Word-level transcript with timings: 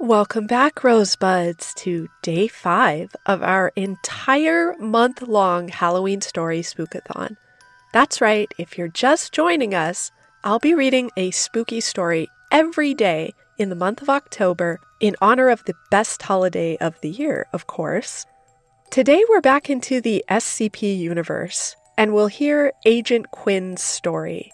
Welcome 0.00 0.46
back, 0.46 0.84
Rosebuds, 0.84 1.74
to 1.78 2.08
day 2.22 2.46
five 2.46 3.16
of 3.26 3.42
our 3.42 3.72
entire 3.74 4.76
month 4.78 5.22
long 5.22 5.66
Halloween 5.66 6.20
story 6.20 6.60
spookathon. 6.60 7.36
That's 7.92 8.20
right, 8.20 8.48
if 8.58 8.78
you're 8.78 8.86
just 8.86 9.32
joining 9.32 9.74
us, 9.74 10.12
I'll 10.44 10.60
be 10.60 10.72
reading 10.72 11.10
a 11.16 11.32
spooky 11.32 11.80
story 11.80 12.28
every 12.52 12.94
day 12.94 13.32
in 13.58 13.70
the 13.70 13.74
month 13.74 14.00
of 14.00 14.08
October 14.08 14.78
in 15.00 15.16
honor 15.20 15.48
of 15.48 15.64
the 15.64 15.74
best 15.90 16.22
holiday 16.22 16.76
of 16.76 17.00
the 17.00 17.10
year, 17.10 17.48
of 17.52 17.66
course. 17.66 18.24
Today 18.92 19.24
we're 19.28 19.40
back 19.40 19.68
into 19.68 20.00
the 20.00 20.24
SCP 20.30 20.96
universe, 20.96 21.74
and 21.96 22.14
we'll 22.14 22.28
hear 22.28 22.72
Agent 22.86 23.32
Quinn's 23.32 23.82
story. 23.82 24.52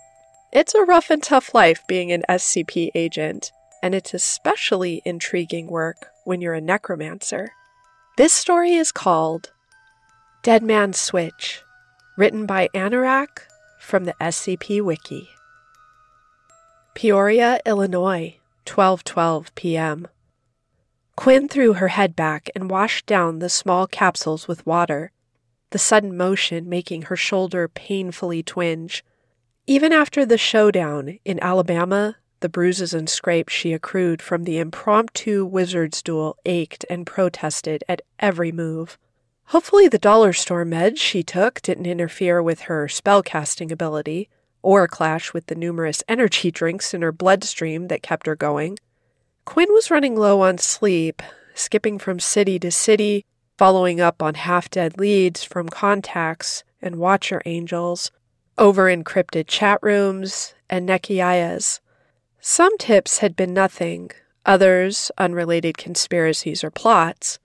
It's 0.53 0.75
a 0.75 0.85
rough 0.85 1.11
and 1.11 1.23
tough 1.23 1.53
life 1.53 1.87
being 1.87 2.13
an 2.13 2.25
SCP 2.31 2.93
agent, 2.95 3.53
and 3.85 3.95
it's 3.95 4.15
especially 4.15 5.03
intriguing 5.05 5.67
work 5.67 6.07
when 6.25 6.41
you're 6.41 6.55
a 6.55 6.61
necromancer. 6.61 7.53
This 8.17 8.33
story 8.33 8.73
is 8.73 8.91
called 8.91 9.53
Dead 10.43 10.63
Man's 10.63 10.99
Switch, 10.99 11.61
written 12.17 12.47
by 12.47 12.71
Anorrak 12.73 13.43
from 13.79 14.05
the 14.05 14.15
SCP 14.19 14.83
Wiki. 14.83 15.29
Peoria, 16.95 17.61
Illinois, 17.67 18.39
12:12 18.65 19.55
p.m. 19.55 20.09
Quinn 21.15 21.47
threw 21.47 21.75
her 21.75 21.89
head 21.89 22.17
back 22.17 22.49
and 22.55 22.71
washed 22.71 23.05
down 23.05 23.41
the 23.41 23.51
small 23.51 23.87
capsules 23.87 24.49
with 24.49 24.65
water, 24.65 25.13
the 25.73 25.79
sudden 25.79 26.17
motion 26.17 26.71
making 26.71 27.03
her 27.03 27.17
shoulder 27.17 27.69
painfully 27.69 28.43
twinge. 28.43 29.05
Even 29.67 29.93
after 29.93 30.25
the 30.25 30.39
showdown 30.39 31.19
in 31.27 31.39
Alabama, 31.41 32.17
the 32.45 32.49
bruises 32.51 32.93
and 32.93 33.09
scrapes 33.09 33.55
she 33.55 33.73
accrued 33.73 34.21
from 34.21 34.45
the 34.45 34.59
impromptu 34.59 35.47
wizard's 35.47 36.03
duel 36.03 36.37
ached 36.45 36.85
and 36.91 37.07
protested 37.07 37.83
at 37.89 38.03
every 38.19 38.53
move. 38.53 38.99
Hopefully, 39.47 39.89
the 39.89 39.97
dollar 39.97 40.35
store 40.35 40.67
meds 40.67 40.99
she 40.99 41.23
took 41.23 41.63
didn't 41.63 41.87
interfere 41.87 42.43
with 42.43 42.61
her 42.69 42.87
spellcasting 42.87 43.73
ability 43.73 44.29
or 44.61 44.87
clash 44.87 45.33
with 45.33 45.47
the 45.47 45.55
numerous 45.55 46.03
energy 46.07 46.51
drinks 46.51 46.93
in 46.93 47.01
her 47.01 47.13
bloodstream 47.13 47.89
that 47.89 48.03
kept 48.03 48.27
her 48.27 48.37
going. 48.37 48.79
Quinn 49.47 49.73
was 49.73 49.91
running 49.91 50.15
low 50.15 50.43
on 50.43 50.59
sleep, 50.59 51.23
skipping 51.55 51.99
from 51.99 52.21
city 52.21 52.59
to 52.59 52.71
city, 52.71 53.25
following 53.57 54.03
up 54.03 54.23
on 54.23 54.35
half 54.35 54.69
dead 54.69 54.99
leads 54.99 55.43
from 55.43 55.71
contacts 55.71 56.63
and 56.83 56.97
watcher 56.97 57.41
angels, 57.47 58.11
over 58.59 58.95
encrypted 58.95 59.47
chat 59.47 59.79
rooms, 59.81 60.53
and 60.69 60.87
Nekiayas. 60.87 61.81
Some 62.47 62.77
tips 62.77 63.21
had 63.21 63.37
been 63.37 63.55
nothing, 63.55 64.11
others 64.45 65.11
unrelated 65.17 65.79
conspiracies 65.79 66.63
or 66.63 66.71
plots. 66.71 67.39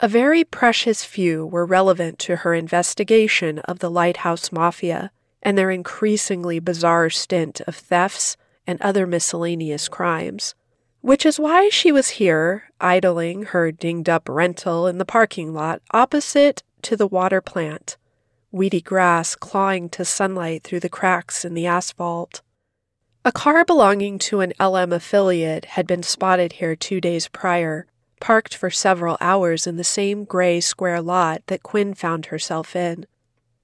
A 0.00 0.06
very 0.06 0.44
precious 0.44 1.02
few 1.02 1.46
were 1.46 1.64
relevant 1.64 2.18
to 2.18 2.36
her 2.36 2.52
investigation 2.52 3.60
of 3.60 3.78
the 3.78 3.90
Lighthouse 3.90 4.52
Mafia 4.52 5.10
and 5.42 5.56
their 5.56 5.70
increasingly 5.70 6.58
bizarre 6.58 7.08
stint 7.08 7.62
of 7.62 7.74
thefts 7.74 8.36
and 8.66 8.78
other 8.82 9.06
miscellaneous 9.06 9.88
crimes. 9.88 10.54
Which 11.00 11.24
is 11.24 11.40
why 11.40 11.70
she 11.70 11.90
was 11.90 12.20
here, 12.20 12.64
idling 12.82 13.44
her 13.44 13.72
dinged 13.72 14.10
up 14.10 14.28
rental 14.28 14.86
in 14.86 14.98
the 14.98 15.06
parking 15.06 15.54
lot 15.54 15.80
opposite 15.92 16.62
to 16.82 16.98
the 16.98 17.06
water 17.06 17.40
plant, 17.40 17.96
weedy 18.52 18.82
grass 18.82 19.36
clawing 19.36 19.88
to 19.88 20.04
sunlight 20.04 20.64
through 20.64 20.80
the 20.80 20.90
cracks 20.90 21.46
in 21.46 21.54
the 21.54 21.66
asphalt. 21.66 22.42
A 23.26 23.32
car 23.32 23.64
belonging 23.64 24.18
to 24.18 24.40
an 24.40 24.52
LM 24.60 24.92
affiliate 24.92 25.64
had 25.64 25.86
been 25.86 26.02
spotted 26.02 26.52
here 26.52 26.76
two 26.76 27.00
days 27.00 27.26
prior, 27.26 27.86
parked 28.20 28.54
for 28.54 28.68
several 28.68 29.16
hours 29.18 29.66
in 29.66 29.78
the 29.78 29.82
same 29.82 30.24
gray 30.24 30.60
square 30.60 31.00
lot 31.00 31.40
that 31.46 31.62
Quinn 31.62 31.94
found 31.94 32.26
herself 32.26 32.76
in. 32.76 33.06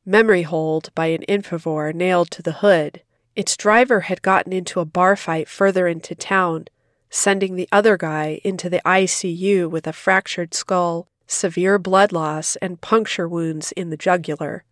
Memory 0.06 0.44
hold 0.44 0.88
by 0.94 1.08
an 1.08 1.24
infovore 1.28 1.94
nailed 1.94 2.30
to 2.30 2.40
the 2.40 2.52
hood. 2.64 3.02
Its 3.36 3.54
driver 3.54 4.00
had 4.00 4.22
gotten 4.22 4.54
into 4.54 4.80
a 4.80 4.86
bar 4.86 5.14
fight 5.14 5.46
further 5.46 5.86
into 5.86 6.14
town, 6.14 6.64
sending 7.10 7.54
the 7.54 7.68
other 7.70 7.98
guy 7.98 8.40
into 8.42 8.70
the 8.70 8.80
ICU 8.86 9.70
with 9.70 9.86
a 9.86 9.92
fractured 9.92 10.54
skull, 10.54 11.06
severe 11.26 11.78
blood 11.78 12.12
loss, 12.12 12.56
and 12.56 12.80
puncture 12.80 13.28
wounds 13.28 13.72
in 13.72 13.90
the 13.90 13.98
jugular. 13.98 14.64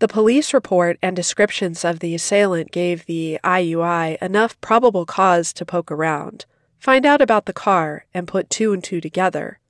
The 0.00 0.08
police 0.08 0.52
report 0.52 0.98
and 1.00 1.14
descriptions 1.14 1.84
of 1.84 2.00
the 2.00 2.14
assailant 2.14 2.72
gave 2.72 3.06
the 3.06 3.38
IUI 3.44 4.20
enough 4.20 4.60
probable 4.60 5.06
cause 5.06 5.52
to 5.52 5.64
poke 5.64 5.90
around, 5.90 6.46
find 6.78 7.06
out 7.06 7.20
about 7.20 7.46
the 7.46 7.52
car, 7.52 8.06
and 8.12 8.26
put 8.26 8.50
two 8.50 8.72
and 8.72 8.82
two 8.82 9.00
together. 9.00 9.60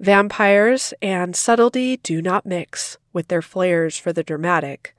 Vampires 0.00 0.92
and 1.00 1.34
subtlety 1.34 1.96
do 1.96 2.20
not 2.20 2.44
mix 2.44 2.98
with 3.12 3.28
their 3.28 3.40
flairs 3.40 4.00
for 4.00 4.12
the 4.12 4.22
dramatic. 4.22 4.94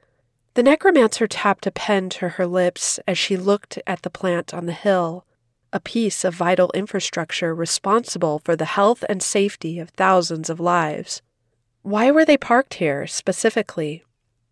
The 0.55 0.63
necromancer 0.63 1.27
tapped 1.27 1.67
a 1.67 1.71
pen 1.71 2.09
to 2.11 2.29
her 2.29 2.47
lips 2.47 2.99
as 3.07 3.17
she 3.17 3.37
looked 3.37 3.79
at 3.85 4.01
the 4.01 4.09
plant 4.09 4.53
on 4.53 4.65
the 4.65 4.73
hill, 4.73 5.25
a 5.71 5.79
piece 5.79 6.23
of 6.23 6.33
vital 6.33 6.71
infrastructure 6.73 7.53
responsible 7.53 8.39
for 8.39 8.55
the 8.55 8.65
health 8.65 9.03
and 9.07 9.21
safety 9.21 9.77
of 9.79 9.91
thousands 9.91 10.49
of 10.49 10.59
lives. 10.59 11.21
Why 11.81 12.11
were 12.11 12.25
they 12.25 12.37
parked 12.37 12.75
here 12.75 13.07
specifically? 13.07 14.03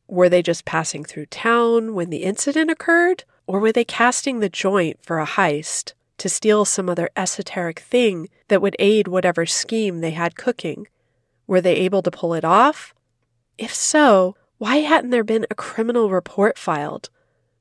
Were 0.08 0.30
they 0.30 0.42
just 0.42 0.66
passing 0.66 1.04
through 1.04 1.28
town 1.28 1.94
when 1.94 2.10
the 2.10 2.24
incident 2.24 2.72
occurred? 2.72 3.24
Or 3.46 3.60
were 3.60 3.72
they 3.72 3.86
casting 3.86 4.40
the 4.40 4.50
joint 4.50 5.00
for 5.02 5.20
a 5.20 5.26
heist 5.26 5.94
to 6.18 6.30
steal 6.30 6.66
some 6.66 6.90
other 6.90 7.10
esoteric 7.16 7.80
thing 7.80 8.30
that 8.48 8.62
would 8.62 8.76
aid 8.80 9.08
whatever 9.08 9.46
scheme 9.46 10.00
they 10.00 10.12
had 10.12 10.36
cooking? 10.36 10.88
Were 11.46 11.62
they 11.62 11.76
able 11.76 12.02
to 12.02 12.12
pull 12.12 12.34
it 12.34 12.46
off? 12.46 12.94
If 13.58 13.74
so, 13.74 14.36
why 14.58 14.78
hadn't 14.78 15.12
there 15.12 15.24
been 15.24 15.46
a 15.50 15.56
criminal 15.56 16.10
report 16.10 16.58
filed? 16.58 17.10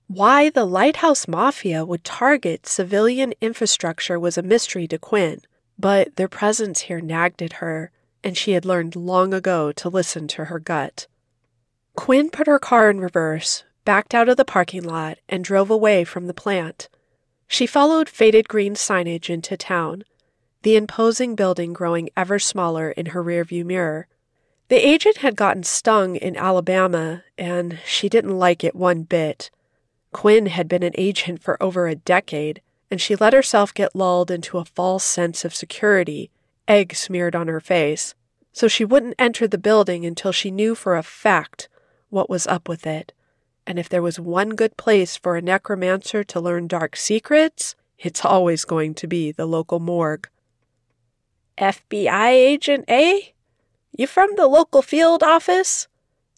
Why 0.09 0.51
the 0.51 0.65
Lighthouse 0.65 1.27
Mafia 1.27 1.84
would 1.84 2.05
target 2.05 2.67
civilian 2.67 3.34
infrastructure 3.41 4.19
was 4.19 4.39
a 4.39 4.43
mystery 4.43 4.87
to 4.89 4.99
Quinn, 4.99 5.41
but 5.78 6.15
their 6.17 6.28
presence 6.28 6.83
here 6.83 7.01
nagged 7.01 7.43
at 7.43 7.55
her, 7.55 7.91
and 8.23 8.37
she 8.37 8.53
had 8.53 8.65
learned 8.65 8.97
long 8.97 9.34
ago 9.34 9.73
to 9.73 9.89
listen 9.89 10.28
to 10.28 10.47
her 10.47 10.59
gut. 10.59 11.07
Quinn 11.97 12.31
put 12.31 12.47
her 12.47 12.59
car 12.59 12.89
in 12.89 13.01
reverse, 13.01 13.65
backed 13.84 14.15
out 14.15 14.29
of 14.29 14.37
the 14.37 14.45
parking 14.45 14.84
lot, 14.84 15.19
and 15.29 15.43
drove 15.43 15.71
away 15.71 16.05
from 16.05 16.27
the 16.27 16.34
plant. 16.34 16.89
She 17.49 17.67
followed 17.67 18.09
faded 18.09 18.49
green 18.49 18.75
signage 18.75 19.29
into 19.31 19.57
town, 19.57 20.05
the 20.62 20.77
imposing 20.77 21.34
building 21.34 21.73
growing 21.73 22.11
ever 22.17 22.39
smaller 22.39 22.91
in 22.91 23.07
her 23.07 23.25
rearview 23.25 23.65
mirror. 23.65 24.07
The 24.69 24.87
agent 24.87 25.19
had 25.19 25.37
gotten 25.37 25.62
stung 25.65 26.17
in 26.17 26.37
Alabama, 26.37 27.25
and 27.39 27.79
she 27.84 28.09
didn't 28.09 28.39
like 28.39 28.63
it 28.63 28.77
one 28.77 29.03
bit. 29.03 29.51
Quinn 30.13 30.47
had 30.47 30.69
been 30.69 30.83
an 30.83 30.95
agent 30.97 31.43
for 31.43 31.61
over 31.63 31.89
a 31.89 31.95
decade, 31.95 32.61
and 32.91 33.01
she 33.01 33.17
let 33.17 33.33
herself 33.33 33.73
get 33.73 33.97
lulled 33.97 34.31
into 34.31 34.59
a 34.59 34.65
false 34.65 35.05
sense 35.05 35.45
of 35.45 35.55
security, 35.55 36.31
egg 36.69 36.95
smeared 36.95 37.34
on 37.34 37.49
her 37.49 37.61
face, 37.61 38.15
so 38.53 38.69
she 38.69 38.84
wouldn't 38.84 39.15
enter 39.19 39.49
the 39.49 39.59
building 39.59 40.05
until 40.05 40.31
she 40.31 40.51
knew 40.51 40.75
for 40.75 40.97
a 40.97 41.03
fact 41.03 41.69
what 42.11 42.31
was 42.31 42.47
up 42.47 42.69
with 42.69 42.87
it. 42.87 43.12
And 43.67 43.78
if 43.78 43.89
there 43.89 44.03
was 44.03 44.21
one 44.21 44.50
good 44.50 44.77
place 44.77 45.17
for 45.17 45.37
a 45.37 45.43
necromancer 45.43 46.22
to 46.25 46.41
learn 46.41 46.69
dark 46.69 46.97
secrets, 46.97 47.75
it's 47.99 48.25
always 48.25 48.65
going 48.65 48.94
to 48.94 49.06
be 49.06 49.33
the 49.33 49.47
local 49.47 49.81
morgue. 49.81 50.28
FBI 51.59 52.31
agent, 52.31 52.84
eh? 52.87 53.21
You 53.93 54.06
from 54.06 54.31
the 54.37 54.47
local 54.47 54.83
field 54.83 55.22
office? 55.22 55.89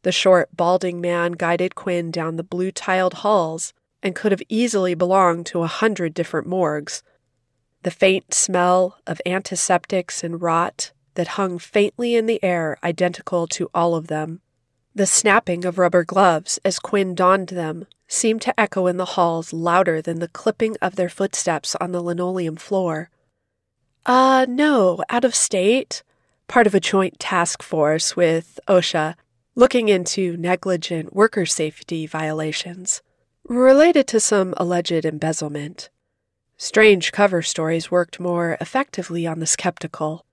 The 0.02 0.12
short, 0.12 0.56
balding 0.56 1.00
man 1.00 1.32
guided 1.32 1.74
Quinn 1.74 2.10
down 2.10 2.36
the 2.36 2.44
blue 2.44 2.70
tiled 2.70 3.14
halls 3.14 3.74
and 4.02 4.14
could 4.14 4.30
have 4.30 4.42
easily 4.48 4.94
belonged 4.94 5.46
to 5.46 5.62
a 5.62 5.66
hundred 5.66 6.14
different 6.14 6.46
morgues. 6.46 7.02
The 7.82 7.90
faint 7.90 8.32
smell 8.32 8.98
of 9.06 9.20
antiseptics 9.26 10.22
and 10.22 10.40
rot 10.40 10.92
that 11.14 11.28
hung 11.28 11.58
faintly 11.58 12.14
in 12.14 12.26
the 12.26 12.42
air 12.44 12.78
identical 12.84 13.48
to 13.48 13.68
all 13.74 13.96
of 13.96 14.06
them. 14.06 14.40
The 14.98 15.06
snapping 15.06 15.64
of 15.64 15.78
rubber 15.78 16.02
gloves 16.02 16.58
as 16.64 16.80
Quinn 16.80 17.14
donned 17.14 17.50
them 17.50 17.86
seemed 18.08 18.42
to 18.42 18.60
echo 18.60 18.88
in 18.88 18.96
the 18.96 19.14
halls 19.14 19.52
louder 19.52 20.02
than 20.02 20.18
the 20.18 20.26
clipping 20.26 20.76
of 20.82 20.96
their 20.96 21.08
footsteps 21.08 21.76
on 21.76 21.92
the 21.92 22.02
linoleum 22.02 22.56
floor. 22.56 23.08
Uh, 24.04 24.44
no, 24.48 25.00
out 25.08 25.24
of 25.24 25.36
state. 25.36 26.02
Part 26.48 26.66
of 26.66 26.74
a 26.74 26.80
joint 26.80 27.20
task 27.20 27.62
force 27.62 28.16
with 28.16 28.58
OSHA 28.66 29.14
looking 29.54 29.88
into 29.88 30.36
negligent 30.36 31.14
worker 31.14 31.46
safety 31.46 32.04
violations 32.04 33.00
related 33.48 34.08
to 34.08 34.18
some 34.18 34.52
alleged 34.56 35.04
embezzlement. 35.04 35.90
Strange 36.56 37.12
cover 37.12 37.40
stories 37.40 37.88
worked 37.88 38.18
more 38.18 38.56
effectively 38.60 39.28
on 39.28 39.38
the 39.38 39.46
skeptical. 39.46 40.24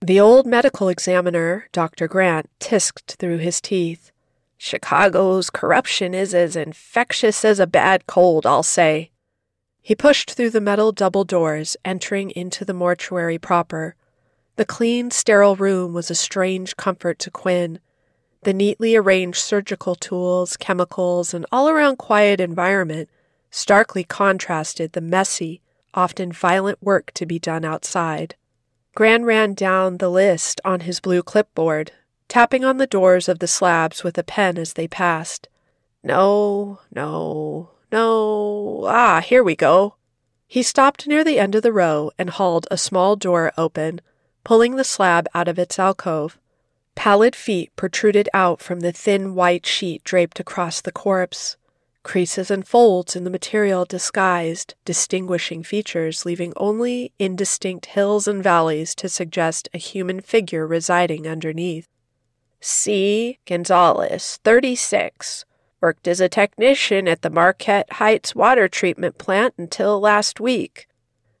The 0.00 0.20
old 0.20 0.46
medical 0.46 0.88
examiner, 0.88 1.66
Dr. 1.72 2.06
Grant, 2.06 2.48
tisked 2.60 3.16
through 3.18 3.38
his 3.38 3.60
teeth. 3.60 4.12
Chicago's 4.56 5.50
corruption 5.50 6.14
is 6.14 6.32
as 6.34 6.54
infectious 6.54 7.44
as 7.44 7.58
a 7.58 7.66
bad 7.66 8.06
cold, 8.06 8.46
I'll 8.46 8.62
say. 8.62 9.10
He 9.82 9.96
pushed 9.96 10.30
through 10.30 10.50
the 10.50 10.60
metal 10.60 10.92
double 10.92 11.24
doors, 11.24 11.76
entering 11.84 12.30
into 12.30 12.64
the 12.64 12.72
mortuary 12.72 13.38
proper. 13.38 13.96
The 14.54 14.64
clean, 14.64 15.10
sterile 15.10 15.56
room 15.56 15.94
was 15.94 16.12
a 16.12 16.14
strange 16.14 16.76
comfort 16.76 17.18
to 17.20 17.30
Quinn. 17.30 17.80
The 18.42 18.54
neatly 18.54 18.94
arranged 18.94 19.38
surgical 19.38 19.96
tools, 19.96 20.56
chemicals, 20.56 21.34
and 21.34 21.44
all 21.50 21.68
around 21.68 21.96
quiet 21.96 22.40
environment 22.40 23.08
starkly 23.50 24.04
contrasted 24.04 24.92
the 24.92 25.00
messy, 25.00 25.60
often 25.92 26.30
violent 26.30 26.80
work 26.80 27.10
to 27.14 27.26
be 27.26 27.40
done 27.40 27.64
outside. 27.64 28.36
Grant 28.98 29.22
ran 29.22 29.54
down 29.54 29.98
the 29.98 30.08
list 30.08 30.60
on 30.64 30.80
his 30.80 30.98
blue 30.98 31.22
clipboard, 31.22 31.92
tapping 32.26 32.64
on 32.64 32.78
the 32.78 32.86
doors 32.88 33.28
of 33.28 33.38
the 33.38 33.46
slabs 33.46 34.02
with 34.02 34.18
a 34.18 34.24
pen 34.24 34.58
as 34.58 34.72
they 34.72 34.88
passed. 34.88 35.46
No, 36.02 36.80
no, 36.92 37.70
no. 37.92 38.86
Ah, 38.88 39.20
here 39.20 39.44
we 39.44 39.54
go. 39.54 39.94
He 40.48 40.64
stopped 40.64 41.06
near 41.06 41.22
the 41.22 41.38
end 41.38 41.54
of 41.54 41.62
the 41.62 41.72
row 41.72 42.10
and 42.18 42.28
hauled 42.28 42.66
a 42.72 42.76
small 42.76 43.14
door 43.14 43.52
open, 43.56 44.00
pulling 44.42 44.74
the 44.74 44.82
slab 44.82 45.28
out 45.32 45.46
of 45.46 45.60
its 45.60 45.78
alcove. 45.78 46.36
Pallid 46.96 47.36
feet 47.36 47.70
protruded 47.76 48.28
out 48.34 48.60
from 48.60 48.80
the 48.80 48.90
thin 48.90 49.36
white 49.36 49.64
sheet 49.64 50.02
draped 50.02 50.40
across 50.40 50.80
the 50.80 50.90
corpse. 50.90 51.56
Creases 52.02 52.50
and 52.50 52.66
folds 52.66 53.16
in 53.16 53.24
the 53.24 53.30
material 53.30 53.84
disguised 53.84 54.74
distinguishing 54.84 55.62
features, 55.62 56.24
leaving 56.24 56.52
only 56.56 57.12
indistinct 57.18 57.86
hills 57.86 58.26
and 58.26 58.42
valleys 58.42 58.94
to 58.94 59.08
suggest 59.08 59.68
a 59.74 59.78
human 59.78 60.20
figure 60.20 60.66
residing 60.66 61.26
underneath. 61.26 61.88
C. 62.60 63.38
Gonzalez, 63.46 64.40
36. 64.44 65.44
Worked 65.80 66.08
as 66.08 66.20
a 66.20 66.28
technician 66.28 67.06
at 67.06 67.22
the 67.22 67.30
Marquette 67.30 67.92
Heights 67.94 68.34
water 68.34 68.68
treatment 68.68 69.18
plant 69.18 69.54
until 69.56 70.00
last 70.00 70.40
week. 70.40 70.88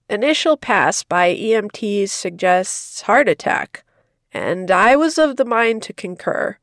Initial 0.08 0.56
pass 0.56 1.02
by 1.02 1.34
EMTs 1.34 2.10
suggests 2.10 3.02
heart 3.02 3.28
attack, 3.28 3.84
and 4.32 4.70
I 4.70 4.96
was 4.96 5.18
of 5.18 5.36
the 5.36 5.44
mind 5.44 5.82
to 5.84 5.92
concur. 5.92 6.56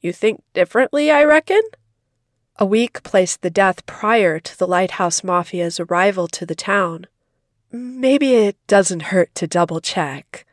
You 0.00 0.12
think 0.12 0.42
differently, 0.54 1.10
I 1.10 1.24
reckon? 1.24 1.62
A 2.62 2.66
week 2.66 3.02
placed 3.02 3.40
the 3.40 3.48
death 3.48 3.86
prior 3.86 4.38
to 4.38 4.58
the 4.58 4.66
Lighthouse 4.66 5.22
Mafia's 5.22 5.80
arrival 5.80 6.28
to 6.28 6.44
the 6.44 6.54
town. 6.54 7.06
Maybe 7.72 8.34
it 8.34 8.58
doesn't 8.66 9.04
hurt 9.04 9.34
to 9.36 9.46
double 9.46 9.80
check. 9.80 10.44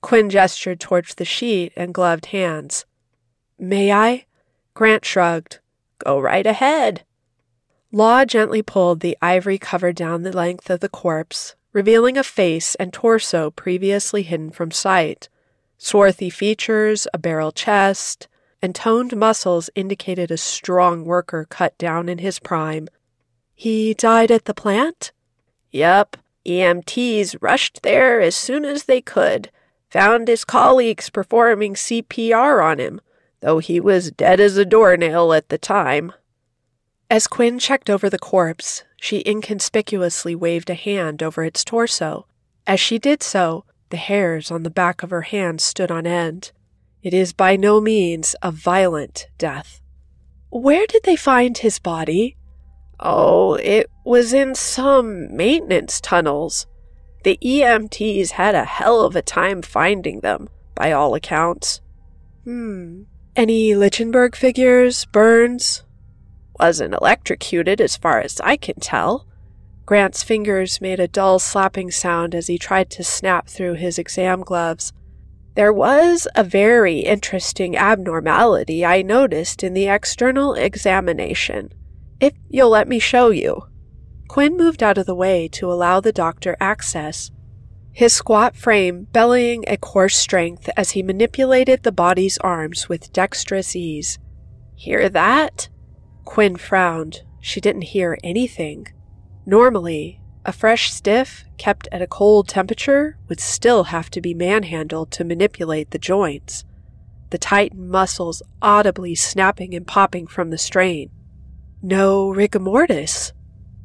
Quinn 0.00 0.30
gestured 0.30 0.78
towards 0.78 1.16
the 1.16 1.24
sheet 1.24 1.72
and 1.74 1.92
gloved 1.92 2.26
hands. 2.26 2.86
May 3.58 3.90
I? 3.90 4.26
Grant 4.74 5.04
shrugged. 5.04 5.58
Go 5.98 6.20
right 6.20 6.46
ahead. 6.46 7.02
Law 7.90 8.24
gently 8.24 8.62
pulled 8.62 9.00
the 9.00 9.18
ivory 9.20 9.58
cover 9.58 9.92
down 9.92 10.22
the 10.22 10.30
length 10.30 10.70
of 10.70 10.78
the 10.78 10.88
corpse, 10.88 11.56
revealing 11.72 12.16
a 12.16 12.22
face 12.22 12.76
and 12.76 12.92
torso 12.92 13.50
previously 13.50 14.22
hidden 14.22 14.52
from 14.52 14.70
sight. 14.70 15.28
Swarthy 15.76 16.30
features, 16.30 17.08
a 17.12 17.18
barrel 17.18 17.50
chest, 17.50 18.28
and 18.60 18.74
toned 18.74 19.16
muscles 19.16 19.70
indicated 19.74 20.30
a 20.30 20.36
strong 20.36 21.04
worker 21.04 21.46
cut 21.48 21.76
down 21.78 22.08
in 22.08 22.18
his 22.18 22.38
prime. 22.38 22.88
He 23.54 23.94
died 23.94 24.30
at 24.30 24.44
the 24.44 24.54
plant? 24.54 25.12
Yep. 25.70 26.16
EMTs 26.46 27.36
rushed 27.40 27.82
there 27.82 28.20
as 28.20 28.34
soon 28.34 28.64
as 28.64 28.84
they 28.84 29.00
could. 29.00 29.50
Found 29.90 30.28
his 30.28 30.44
colleagues 30.44 31.10
performing 31.10 31.74
CPR 31.74 32.64
on 32.64 32.78
him, 32.78 33.00
though 33.40 33.58
he 33.58 33.80
was 33.80 34.10
dead 34.10 34.40
as 34.40 34.56
a 34.56 34.64
doornail 34.64 35.32
at 35.32 35.48
the 35.48 35.58
time. 35.58 36.12
As 37.10 37.26
Quinn 37.26 37.58
checked 37.58 37.88
over 37.88 38.10
the 38.10 38.18
corpse, 38.18 38.84
she 38.96 39.22
inconspicuously 39.26 40.34
waved 40.34 40.68
a 40.68 40.74
hand 40.74 41.22
over 41.22 41.42
its 41.42 41.64
torso. 41.64 42.26
As 42.66 42.80
she 42.80 42.98
did 42.98 43.22
so, 43.22 43.64
the 43.88 43.96
hairs 43.96 44.50
on 44.50 44.62
the 44.62 44.70
back 44.70 45.02
of 45.02 45.10
her 45.10 45.22
hand 45.22 45.60
stood 45.60 45.90
on 45.90 46.06
end. 46.06 46.52
It 47.08 47.14
is 47.14 47.32
by 47.32 47.56
no 47.56 47.80
means 47.80 48.36
a 48.42 48.52
violent 48.52 49.28
death. 49.38 49.80
Where 50.50 50.86
did 50.86 51.04
they 51.04 51.16
find 51.16 51.56
his 51.56 51.78
body? 51.78 52.36
Oh, 53.00 53.54
it 53.54 53.90
was 54.04 54.34
in 54.34 54.54
some 54.54 55.34
maintenance 55.34 56.02
tunnels. 56.02 56.66
The 57.24 57.38
EMTs 57.42 58.32
had 58.32 58.54
a 58.54 58.66
hell 58.66 59.00
of 59.00 59.16
a 59.16 59.22
time 59.22 59.62
finding 59.62 60.20
them, 60.20 60.50
by 60.74 60.92
all 60.92 61.14
accounts. 61.14 61.80
Hmm. 62.44 63.04
Any 63.34 63.74
Lichtenberg 63.74 64.36
figures, 64.36 65.06
burns? 65.06 65.84
Wasn't 66.60 66.92
electrocuted 66.92 67.80
as 67.80 67.96
far 67.96 68.20
as 68.20 68.38
I 68.42 68.58
can 68.58 68.80
tell. 68.80 69.26
Grant's 69.86 70.22
fingers 70.22 70.82
made 70.82 71.00
a 71.00 71.08
dull 71.08 71.38
slapping 71.38 71.90
sound 71.90 72.34
as 72.34 72.48
he 72.48 72.58
tried 72.58 72.90
to 72.90 73.02
snap 73.02 73.48
through 73.48 73.76
his 73.76 73.98
exam 73.98 74.42
gloves. 74.42 74.92
There 75.58 75.72
was 75.72 76.28
a 76.36 76.44
very 76.44 77.00
interesting 77.00 77.76
abnormality 77.76 78.86
I 78.86 79.02
noticed 79.02 79.64
in 79.64 79.74
the 79.74 79.88
external 79.88 80.54
examination. 80.54 81.72
If 82.20 82.34
you'll 82.48 82.70
let 82.70 82.86
me 82.86 83.00
show 83.00 83.30
you. 83.30 83.62
Quinn 84.28 84.56
moved 84.56 84.84
out 84.84 84.98
of 84.98 85.06
the 85.06 85.16
way 85.16 85.48
to 85.54 85.72
allow 85.72 85.98
the 85.98 86.12
doctor 86.12 86.56
access. 86.60 87.32
His 87.90 88.12
squat 88.12 88.54
frame 88.54 89.08
bellying 89.10 89.64
a 89.66 89.76
coarse 89.76 90.16
strength 90.16 90.70
as 90.76 90.92
he 90.92 91.02
manipulated 91.02 91.82
the 91.82 91.90
body's 91.90 92.38
arms 92.38 92.88
with 92.88 93.12
dexterous 93.12 93.74
ease. 93.74 94.20
Hear 94.76 95.08
that? 95.08 95.68
Quinn 96.24 96.54
frowned. 96.54 97.22
She 97.40 97.60
didn't 97.60 97.90
hear 97.90 98.16
anything. 98.22 98.86
Normally, 99.44 100.20
a 100.48 100.52
fresh 100.52 100.90
stiff, 100.90 101.44
kept 101.58 101.86
at 101.92 102.00
a 102.00 102.06
cold 102.06 102.48
temperature, 102.48 103.18
would 103.28 103.38
still 103.38 103.84
have 103.84 104.08
to 104.08 104.18
be 104.18 104.32
manhandled 104.32 105.10
to 105.10 105.22
manipulate 105.22 105.90
the 105.90 105.98
joints, 105.98 106.64
the 107.28 107.36
tightened 107.36 107.90
muscles 107.90 108.42
audibly 108.62 109.14
snapping 109.14 109.74
and 109.74 109.86
popping 109.86 110.26
from 110.26 110.48
the 110.48 110.56
strain. 110.56 111.10
No 111.82 112.30
rigor 112.30 112.60
mortis. 112.60 113.34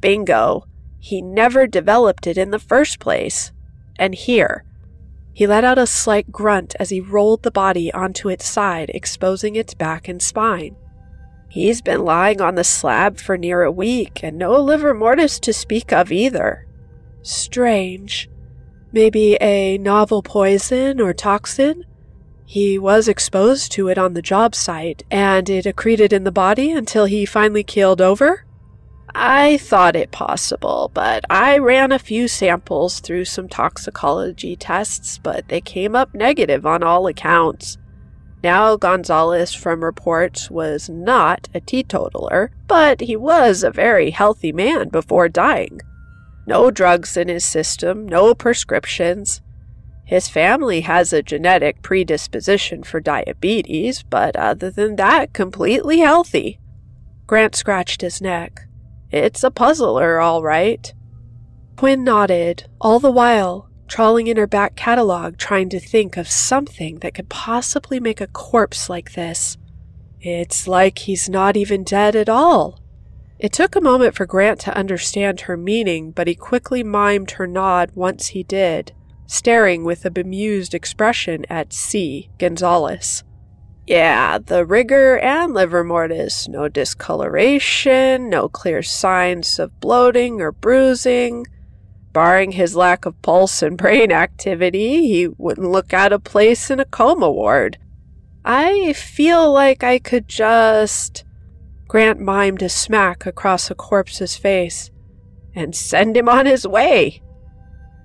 Bingo. 0.00 0.64
He 0.98 1.20
never 1.20 1.66
developed 1.66 2.26
it 2.26 2.38
in 2.38 2.50
the 2.50 2.58
first 2.58 2.98
place. 2.98 3.52
And 3.98 4.14
here. 4.14 4.64
He 5.34 5.46
let 5.46 5.64
out 5.64 5.76
a 5.76 5.86
slight 5.86 6.32
grunt 6.32 6.74
as 6.80 6.88
he 6.88 6.98
rolled 6.98 7.42
the 7.42 7.50
body 7.50 7.92
onto 7.92 8.30
its 8.30 8.46
side, 8.46 8.90
exposing 8.94 9.54
its 9.54 9.74
back 9.74 10.08
and 10.08 10.22
spine. 10.22 10.76
He's 11.54 11.80
been 11.80 12.04
lying 12.04 12.40
on 12.40 12.56
the 12.56 12.64
slab 12.64 13.18
for 13.18 13.38
near 13.38 13.62
a 13.62 13.70
week, 13.70 14.24
and 14.24 14.36
no 14.36 14.60
livor 14.60 14.92
mortis 14.92 15.38
to 15.38 15.52
speak 15.52 15.92
of 15.92 16.10
either. 16.10 16.66
Strange. 17.22 18.28
Maybe 18.90 19.38
a 19.40 19.78
novel 19.78 20.20
poison 20.20 21.00
or 21.00 21.12
toxin? 21.12 21.84
He 22.44 22.76
was 22.76 23.06
exposed 23.06 23.70
to 23.70 23.86
it 23.86 23.98
on 23.98 24.14
the 24.14 24.20
job 24.20 24.56
site, 24.56 25.04
and 25.12 25.48
it 25.48 25.64
accreted 25.64 26.12
in 26.12 26.24
the 26.24 26.32
body 26.32 26.72
until 26.72 27.04
he 27.04 27.24
finally 27.24 27.62
keeled 27.62 28.00
over? 28.00 28.44
I 29.14 29.58
thought 29.58 29.94
it 29.94 30.10
possible, 30.10 30.90
but 30.92 31.24
I 31.30 31.58
ran 31.58 31.92
a 31.92 32.00
few 32.00 32.26
samples 32.26 32.98
through 32.98 33.26
some 33.26 33.48
toxicology 33.48 34.56
tests, 34.56 35.18
but 35.18 35.46
they 35.46 35.60
came 35.60 35.94
up 35.94 36.16
negative 36.16 36.66
on 36.66 36.82
all 36.82 37.06
accounts. 37.06 37.78
Now, 38.44 38.76
Gonzalez, 38.76 39.54
from 39.54 39.82
reports, 39.82 40.50
was 40.50 40.90
not 40.90 41.48
a 41.54 41.62
teetotaler, 41.62 42.50
but 42.66 43.00
he 43.00 43.16
was 43.16 43.64
a 43.64 43.70
very 43.70 44.10
healthy 44.10 44.52
man 44.52 44.90
before 44.90 45.30
dying. 45.30 45.80
No 46.46 46.70
drugs 46.70 47.16
in 47.16 47.28
his 47.28 47.42
system, 47.42 48.06
no 48.06 48.34
prescriptions. 48.34 49.40
His 50.04 50.28
family 50.28 50.82
has 50.82 51.10
a 51.10 51.22
genetic 51.22 51.80
predisposition 51.80 52.82
for 52.82 53.00
diabetes, 53.00 54.02
but 54.02 54.36
other 54.36 54.70
than 54.70 54.96
that, 54.96 55.32
completely 55.32 56.00
healthy. 56.00 56.60
Grant 57.26 57.54
scratched 57.54 58.02
his 58.02 58.20
neck. 58.20 58.68
It's 59.10 59.42
a 59.42 59.50
puzzler, 59.50 60.20
all 60.20 60.42
right. 60.42 60.92
Quinn 61.76 62.04
nodded, 62.04 62.68
all 62.78 63.00
the 63.00 63.10
while 63.10 63.70
trawling 63.88 64.26
in 64.26 64.36
her 64.36 64.46
back 64.46 64.76
catalog 64.76 65.36
trying 65.36 65.68
to 65.70 65.80
think 65.80 66.16
of 66.16 66.28
something 66.28 66.98
that 67.00 67.14
could 67.14 67.28
possibly 67.28 68.00
make 68.00 68.20
a 68.20 68.26
corpse 68.26 68.88
like 68.88 69.14
this. 69.14 69.56
It's 70.20 70.66
like 70.66 71.00
he's 71.00 71.28
not 71.28 71.56
even 71.56 71.84
dead 71.84 72.16
at 72.16 72.28
all. 72.28 72.80
It 73.38 73.52
took 73.52 73.76
a 73.76 73.80
moment 73.80 74.14
for 74.14 74.26
Grant 74.26 74.60
to 74.60 74.76
understand 74.76 75.42
her 75.42 75.56
meaning, 75.56 76.12
but 76.12 76.26
he 76.26 76.34
quickly 76.34 76.82
mimed 76.82 77.32
her 77.32 77.46
nod 77.46 77.90
once 77.94 78.28
he 78.28 78.42
did, 78.42 78.92
staring 79.26 79.84
with 79.84 80.04
a 80.06 80.10
bemused 80.10 80.72
expression 80.72 81.44
at 81.50 81.72
C. 81.72 82.30
Gonzalez. 82.38 83.22
Yeah, 83.86 84.38
the 84.38 84.64
rigor 84.64 85.18
and 85.18 85.52
livor 85.52 85.84
mortis. 85.84 86.48
No 86.48 86.68
discoloration, 86.68 88.30
no 88.30 88.48
clear 88.48 88.82
signs 88.82 89.58
of 89.58 89.78
bloating 89.78 90.40
or 90.40 90.52
bruising. 90.52 91.46
Barring 92.14 92.52
his 92.52 92.74
lack 92.76 93.04
of 93.04 93.20
pulse 93.20 93.60
and 93.60 93.76
brain 93.76 94.10
activity, 94.12 95.08
he 95.08 95.28
wouldn't 95.28 95.70
look 95.70 95.92
out 95.92 96.12
of 96.12 96.24
place 96.24 96.70
in 96.70 96.80
a 96.80 96.86
coma 96.86 97.30
ward. 97.30 97.76
I 98.44 98.94
feel 98.94 99.52
like 99.52 99.82
I 99.82 99.98
could 99.98 100.28
just. 100.28 101.24
Grant 101.88 102.20
mimed 102.20 102.62
a 102.62 102.68
smack 102.68 103.26
across 103.26 103.70
a 103.70 103.74
corpse's 103.74 104.36
face. 104.36 104.90
and 105.54 105.74
send 105.74 106.16
him 106.16 106.28
on 106.28 106.46
his 106.46 106.66
way. 106.66 107.22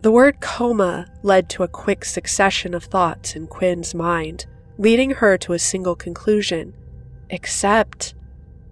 The 0.02 0.12
word 0.12 0.40
coma 0.40 1.08
led 1.24 1.50
to 1.50 1.64
a 1.64 1.68
quick 1.68 2.06
succession 2.06 2.74
of 2.74 2.84
thoughts 2.86 3.36
in 3.36 3.48
Quinn's 3.48 3.94
mind, 3.94 4.46
leading 4.78 5.12
her 5.12 5.38
to 5.40 5.54
a 5.54 5.60
single 5.60 5.96
conclusion. 5.96 6.74
Except, 7.30 8.14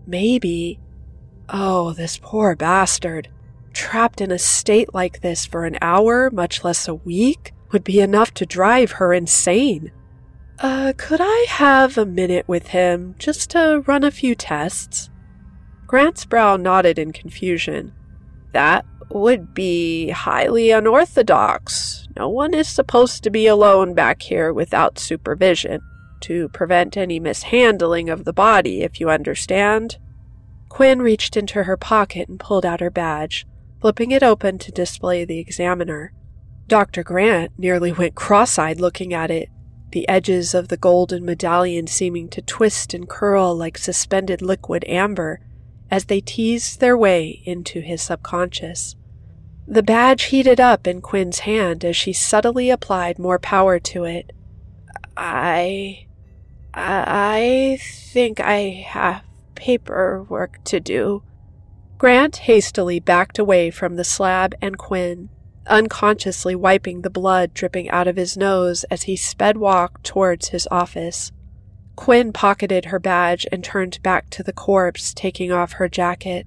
maybe. 0.05 0.79
Oh, 1.49 1.93
this 1.93 2.17
poor 2.21 2.55
bastard. 2.55 3.29
Trapped 3.77 4.21
in 4.21 4.31
a 4.31 4.39
state 4.39 4.91
like 4.95 5.21
this 5.21 5.45
for 5.45 5.63
an 5.63 5.77
hour, 5.83 6.31
much 6.31 6.63
less 6.63 6.87
a 6.87 6.95
week, 6.95 7.53
would 7.71 7.83
be 7.83 8.01
enough 8.01 8.33
to 8.33 8.45
drive 8.45 8.93
her 8.93 9.13
insane. 9.13 9.91
Uh, 10.57 10.93
could 10.97 11.19
I 11.21 11.45
have 11.47 11.95
a 11.95 12.03
minute 12.05 12.47
with 12.47 12.69
him 12.69 13.13
just 13.19 13.51
to 13.51 13.83
run 13.85 14.03
a 14.03 14.09
few 14.09 14.33
tests? 14.33 15.11
Grant's 15.85 16.25
brow 16.25 16.57
nodded 16.57 16.97
in 16.97 17.13
confusion. 17.13 17.93
That 18.51 18.83
would 19.11 19.53
be 19.53 20.09
highly 20.09 20.71
unorthodox. 20.71 22.07
No 22.17 22.29
one 22.29 22.55
is 22.55 22.67
supposed 22.67 23.23
to 23.23 23.29
be 23.29 23.45
alone 23.45 23.93
back 23.93 24.23
here 24.23 24.51
without 24.51 24.97
supervision, 24.97 25.81
to 26.21 26.49
prevent 26.49 26.97
any 26.97 27.19
mishandling 27.19 28.09
of 28.09 28.25
the 28.25 28.33
body, 28.33 28.81
if 28.81 28.99
you 28.99 29.11
understand. 29.11 29.99
Quinn 30.67 30.99
reached 30.99 31.37
into 31.37 31.63
her 31.63 31.77
pocket 31.77 32.27
and 32.27 32.39
pulled 32.39 32.65
out 32.65 32.79
her 32.81 32.89
badge, 32.89 33.45
flipping 33.81 34.11
it 34.11 34.23
open 34.23 34.57
to 34.57 34.71
display 34.71 35.25
the 35.25 35.39
examiner. 35.39 36.13
Dr. 36.67 37.03
Grant 37.03 37.51
nearly 37.57 37.91
went 37.91 38.15
cross 38.15 38.57
eyed 38.57 38.79
looking 38.79 39.13
at 39.13 39.31
it, 39.31 39.49
the 39.91 40.07
edges 40.09 40.53
of 40.53 40.67
the 40.67 40.77
golden 40.77 41.23
medallion 41.23 41.87
seeming 41.87 42.27
to 42.29 42.41
twist 42.41 42.93
and 42.93 43.07
curl 43.07 43.55
like 43.55 43.77
suspended 43.77 44.41
liquid 44.41 44.83
amber 44.87 45.39
as 45.89 46.05
they 46.05 46.19
teased 46.19 46.79
their 46.79 46.97
way 46.97 47.41
into 47.45 47.79
his 47.79 48.01
subconscious. 48.01 48.95
The 49.65 49.83
badge 49.83 50.23
heated 50.23 50.59
up 50.59 50.87
in 50.87 51.01
Quinn's 51.01 51.39
hand 51.39 51.83
as 51.83 51.95
she 51.95 52.13
subtly 52.13 52.69
applied 52.69 53.19
more 53.19 53.39
power 53.39 53.79
to 53.79 54.05
it. 54.05 54.31
I. 55.15 56.05
I 56.73 57.79
think 57.81 58.39
I 58.39 58.85
have 58.87 59.23
paperwork 59.55 60.63
to 60.65 60.79
do. 60.79 61.23
Grant 61.97 62.37
hastily 62.37 62.99
backed 62.99 63.39
away 63.39 63.71
from 63.71 63.95
the 63.95 64.03
slab 64.03 64.53
and 64.61 64.77
Quinn, 64.77 65.29
unconsciously 65.65 66.55
wiping 66.55 67.01
the 67.01 67.09
blood 67.09 67.53
dripping 67.53 67.89
out 67.89 68.07
of 68.07 68.15
his 68.15 68.37
nose 68.37 68.83
as 68.85 69.03
he 69.03 69.15
sped 69.15 69.57
walk 69.57 70.03
towards 70.03 70.49
his 70.49 70.67
office. 70.69 71.31
Quinn 71.95 72.31
pocketed 72.31 72.85
her 72.85 72.99
badge 72.99 73.47
and 73.51 73.63
turned 73.63 74.01
back 74.03 74.29
to 74.29 74.43
the 74.43 74.53
corpse, 74.53 75.13
taking 75.13 75.51
off 75.51 75.73
her 75.73 75.89
jacket. 75.89 76.45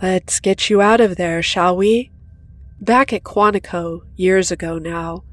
Let's 0.00 0.40
get 0.40 0.70
you 0.70 0.80
out 0.80 1.00
of 1.00 1.16
there, 1.16 1.42
shall 1.42 1.76
we? 1.76 2.10
Back 2.80 3.12
at 3.12 3.24
Quantico, 3.24 4.02
years 4.16 4.50
ago 4.50 4.78
now, 4.78 5.24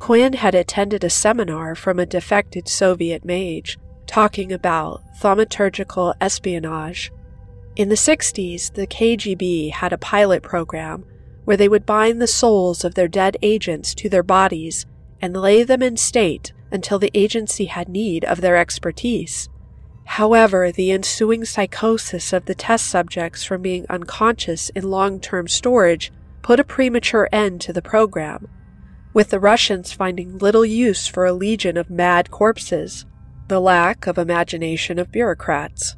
Quinn 0.00 0.32
had 0.34 0.54
attended 0.54 1.04
a 1.04 1.10
seminar 1.10 1.74
from 1.74 1.98
a 1.98 2.06
defected 2.06 2.68
Soviet 2.68 3.24
mage 3.24 3.78
talking 4.06 4.52
about 4.52 5.02
thaumaturgical 5.20 6.14
espionage. 6.20 7.12
In 7.76 7.88
the 7.88 7.96
60s, 7.96 8.72
the 8.74 8.86
KGB 8.86 9.72
had 9.72 9.92
a 9.92 9.98
pilot 9.98 10.44
program 10.44 11.04
where 11.44 11.56
they 11.56 11.68
would 11.68 11.84
bind 11.84 12.22
the 12.22 12.28
souls 12.28 12.84
of 12.84 12.94
their 12.94 13.08
dead 13.08 13.36
agents 13.42 13.94
to 13.96 14.08
their 14.08 14.22
bodies 14.22 14.86
and 15.20 15.36
lay 15.36 15.64
them 15.64 15.82
in 15.82 15.96
state 15.96 16.52
until 16.70 17.00
the 17.00 17.10
agency 17.14 17.64
had 17.64 17.88
need 17.88 18.24
of 18.24 18.40
their 18.40 18.56
expertise. 18.56 19.48
However, 20.04 20.70
the 20.70 20.92
ensuing 20.92 21.44
psychosis 21.44 22.32
of 22.32 22.44
the 22.44 22.54
test 22.54 22.86
subjects 22.86 23.42
from 23.42 23.62
being 23.62 23.86
unconscious 23.90 24.68
in 24.70 24.90
long 24.90 25.18
term 25.18 25.48
storage 25.48 26.12
put 26.42 26.60
a 26.60 26.64
premature 26.64 27.28
end 27.32 27.60
to 27.62 27.72
the 27.72 27.82
program, 27.82 28.46
with 29.12 29.30
the 29.30 29.40
Russians 29.40 29.92
finding 29.92 30.38
little 30.38 30.64
use 30.64 31.08
for 31.08 31.24
a 31.24 31.32
legion 31.32 31.76
of 31.76 31.90
mad 31.90 32.30
corpses, 32.30 33.04
the 33.48 33.60
lack 33.60 34.06
of 34.06 34.16
imagination 34.16 34.98
of 34.98 35.10
bureaucrats. 35.10 35.96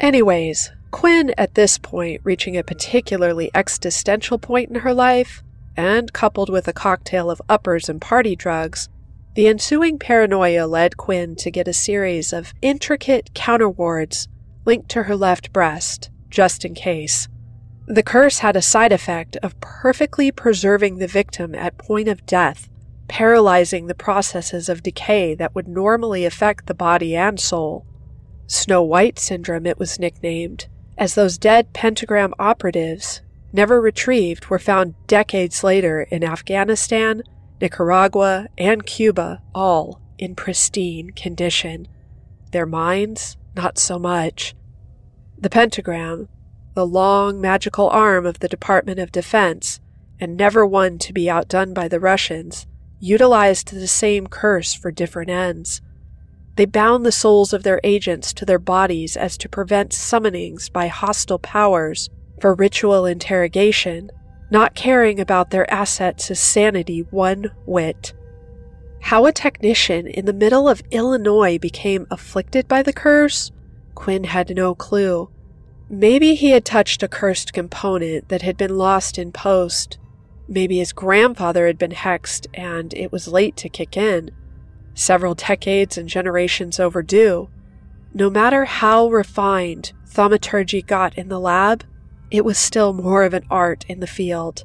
Anyways, 0.00 0.72
Quinn, 0.92 1.34
at 1.36 1.54
this 1.54 1.78
point, 1.78 2.20
reaching 2.22 2.56
a 2.56 2.62
particularly 2.62 3.50
existential 3.54 4.38
point 4.38 4.70
in 4.70 4.76
her 4.76 4.94
life, 4.94 5.42
and 5.76 6.12
coupled 6.12 6.50
with 6.50 6.68
a 6.68 6.72
cocktail 6.72 7.30
of 7.30 7.42
uppers 7.48 7.88
and 7.88 8.00
party 8.00 8.36
drugs, 8.36 8.88
the 9.34 9.48
ensuing 9.48 9.98
paranoia 9.98 10.66
led 10.66 10.98
Quinn 10.98 11.34
to 11.36 11.50
get 11.50 11.66
a 11.66 11.72
series 11.72 12.32
of 12.32 12.52
intricate 12.60 13.32
counterwards 13.32 14.28
linked 14.66 14.90
to 14.90 15.04
her 15.04 15.16
left 15.16 15.52
breast, 15.52 16.10
just 16.28 16.64
in 16.64 16.74
case. 16.74 17.26
The 17.86 18.02
curse 18.02 18.40
had 18.40 18.54
a 18.54 18.62
side 18.62 18.92
effect 18.92 19.36
of 19.38 19.58
perfectly 19.60 20.30
preserving 20.30 20.98
the 20.98 21.06
victim 21.08 21.54
at 21.54 21.78
point 21.78 22.08
of 22.08 22.26
death, 22.26 22.68
paralyzing 23.08 23.86
the 23.86 23.94
processes 23.94 24.68
of 24.68 24.82
decay 24.82 25.34
that 25.34 25.54
would 25.54 25.66
normally 25.66 26.26
affect 26.26 26.66
the 26.66 26.74
body 26.74 27.16
and 27.16 27.40
soul. 27.40 27.86
Snow 28.46 28.82
White 28.82 29.18
syndrome, 29.18 29.66
it 29.66 29.78
was 29.78 29.98
nicknamed, 29.98 30.66
as 31.02 31.16
those 31.16 31.36
dead 31.36 31.72
pentagram 31.72 32.32
operatives, 32.38 33.22
never 33.52 33.80
retrieved, 33.80 34.46
were 34.46 34.58
found 34.58 34.94
decades 35.08 35.64
later 35.64 36.02
in 36.12 36.22
Afghanistan, 36.22 37.20
Nicaragua, 37.60 38.46
and 38.56 38.86
Cuba, 38.86 39.42
all 39.52 40.00
in 40.16 40.36
pristine 40.36 41.10
condition. 41.10 41.88
Their 42.52 42.66
minds, 42.66 43.36
not 43.56 43.78
so 43.78 43.98
much. 43.98 44.54
The 45.36 45.50
pentagram, 45.50 46.28
the 46.74 46.86
long 46.86 47.40
magical 47.40 47.88
arm 47.88 48.24
of 48.24 48.38
the 48.38 48.46
Department 48.46 49.00
of 49.00 49.10
Defense, 49.10 49.80
and 50.20 50.36
never 50.36 50.64
one 50.64 51.00
to 51.00 51.12
be 51.12 51.28
outdone 51.28 51.74
by 51.74 51.88
the 51.88 51.98
Russians, 51.98 52.68
utilized 53.00 53.72
the 53.72 53.88
same 53.88 54.28
curse 54.28 54.72
for 54.72 54.92
different 54.92 55.30
ends. 55.30 55.82
They 56.56 56.66
bound 56.66 57.06
the 57.06 57.12
souls 57.12 57.52
of 57.52 57.62
their 57.62 57.80
agents 57.82 58.32
to 58.34 58.44
their 58.44 58.58
bodies 58.58 59.16
as 59.16 59.38
to 59.38 59.48
prevent 59.48 59.92
summonings 59.92 60.70
by 60.70 60.88
hostile 60.88 61.38
powers 61.38 62.10
for 62.40 62.54
ritual 62.54 63.06
interrogation, 63.06 64.10
not 64.50 64.74
caring 64.74 65.18
about 65.18 65.50
their 65.50 65.70
assets' 65.72 66.38
sanity 66.38 67.06
one 67.10 67.50
whit. 67.64 68.12
How 69.00 69.24
a 69.24 69.32
technician 69.32 70.06
in 70.06 70.26
the 70.26 70.32
middle 70.34 70.68
of 70.68 70.82
Illinois 70.90 71.58
became 71.58 72.06
afflicted 72.10 72.68
by 72.68 72.82
the 72.82 72.92
curse, 72.92 73.50
Quinn 73.94 74.24
had 74.24 74.54
no 74.54 74.74
clue. 74.74 75.30
Maybe 75.88 76.34
he 76.34 76.50
had 76.50 76.64
touched 76.64 77.02
a 77.02 77.08
cursed 77.08 77.52
component 77.52 78.28
that 78.28 78.42
had 78.42 78.56
been 78.56 78.76
lost 78.76 79.18
in 79.18 79.32
post. 79.32 79.98
Maybe 80.48 80.78
his 80.78 80.92
grandfather 80.92 81.66
had 81.66 81.78
been 81.78 81.92
hexed 81.92 82.46
and 82.52 82.92
it 82.94 83.10
was 83.10 83.26
late 83.26 83.56
to 83.58 83.68
kick 83.68 83.96
in 83.96 84.30
several 84.94 85.34
decades 85.34 85.96
and 85.96 86.08
generations 86.08 86.78
overdue. 86.78 87.48
No 88.14 88.28
matter 88.28 88.64
how 88.64 89.08
refined 89.08 89.92
thaumaturgy 90.06 90.82
got 90.82 91.16
in 91.16 91.28
the 91.28 91.40
lab, 91.40 91.84
it 92.30 92.44
was 92.44 92.58
still 92.58 92.92
more 92.92 93.24
of 93.24 93.34
an 93.34 93.44
art 93.50 93.84
in 93.88 94.00
the 94.00 94.06
field. 94.06 94.64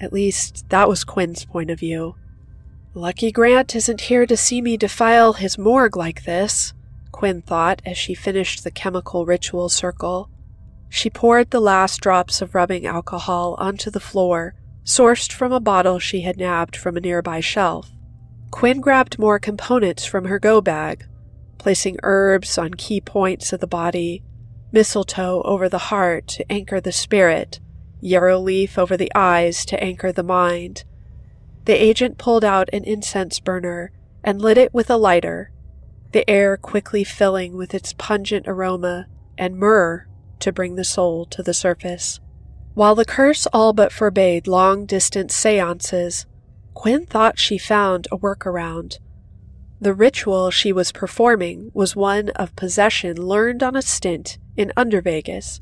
At 0.00 0.12
least, 0.12 0.68
that 0.70 0.88
was 0.88 1.04
Quinn's 1.04 1.44
point 1.44 1.70
of 1.70 1.78
view. 1.78 2.16
Lucky 2.94 3.32
Grant 3.32 3.74
isn't 3.74 4.02
here 4.02 4.26
to 4.26 4.36
see 4.36 4.60
me 4.60 4.76
defile 4.76 5.34
his 5.34 5.56
morgue 5.56 5.96
like 5.96 6.24
this, 6.24 6.74
Quinn 7.10 7.40
thought 7.40 7.80
as 7.86 7.96
she 7.96 8.14
finished 8.14 8.64
the 8.64 8.70
chemical 8.70 9.24
ritual 9.24 9.68
circle. 9.68 10.28
She 10.88 11.08
poured 11.08 11.50
the 11.50 11.60
last 11.60 12.00
drops 12.00 12.42
of 12.42 12.54
rubbing 12.54 12.84
alcohol 12.84 13.54
onto 13.58 13.90
the 13.90 14.00
floor, 14.00 14.54
sourced 14.84 15.32
from 15.32 15.52
a 15.52 15.60
bottle 15.60 15.98
she 15.98 16.22
had 16.22 16.36
nabbed 16.36 16.76
from 16.76 16.96
a 16.96 17.00
nearby 17.00 17.40
shelf. 17.40 17.90
Quinn 18.52 18.80
grabbed 18.80 19.18
more 19.18 19.40
components 19.40 20.04
from 20.04 20.26
her 20.26 20.38
go 20.38 20.60
bag, 20.60 21.06
placing 21.58 21.96
herbs 22.04 22.56
on 22.58 22.74
key 22.74 23.00
points 23.00 23.52
of 23.52 23.58
the 23.58 23.66
body, 23.66 24.22
mistletoe 24.70 25.42
over 25.44 25.68
the 25.68 25.88
heart 25.90 26.28
to 26.28 26.52
anchor 26.52 26.80
the 26.80 26.92
spirit, 26.92 27.58
yarrow 28.00 28.38
leaf 28.38 28.78
over 28.78 28.96
the 28.96 29.10
eyes 29.14 29.64
to 29.64 29.82
anchor 29.82 30.12
the 30.12 30.22
mind. 30.22 30.84
The 31.64 31.72
agent 31.72 32.18
pulled 32.18 32.44
out 32.44 32.68
an 32.72 32.84
incense 32.84 33.40
burner 33.40 33.90
and 34.22 34.40
lit 34.40 34.58
it 34.58 34.72
with 34.72 34.90
a 34.90 34.96
lighter, 34.96 35.50
the 36.12 36.28
air 36.30 36.56
quickly 36.56 37.04
filling 37.04 37.56
with 37.56 37.74
its 37.74 37.94
pungent 37.94 38.46
aroma 38.46 39.06
and 39.38 39.56
myrrh 39.56 40.06
to 40.40 40.52
bring 40.52 40.76
the 40.76 40.84
soul 40.84 41.24
to 41.26 41.42
the 41.42 41.54
surface. 41.54 42.20
While 42.74 42.94
the 42.94 43.06
curse 43.06 43.46
all 43.52 43.72
but 43.72 43.92
forbade 43.92 44.46
long 44.46 44.84
distance 44.84 45.34
seances, 45.34 46.26
Quinn 46.74 47.06
thought 47.06 47.38
she 47.38 47.58
found 47.58 48.08
a 48.10 48.18
workaround. 48.18 48.98
The 49.80 49.94
ritual 49.94 50.50
she 50.50 50.72
was 50.72 50.92
performing 50.92 51.70
was 51.74 51.96
one 51.96 52.30
of 52.30 52.54
possession 52.56 53.16
learned 53.16 53.62
on 53.62 53.76
a 53.76 53.82
stint 53.82 54.38
in 54.56 54.72
Undervegas, 54.76 55.60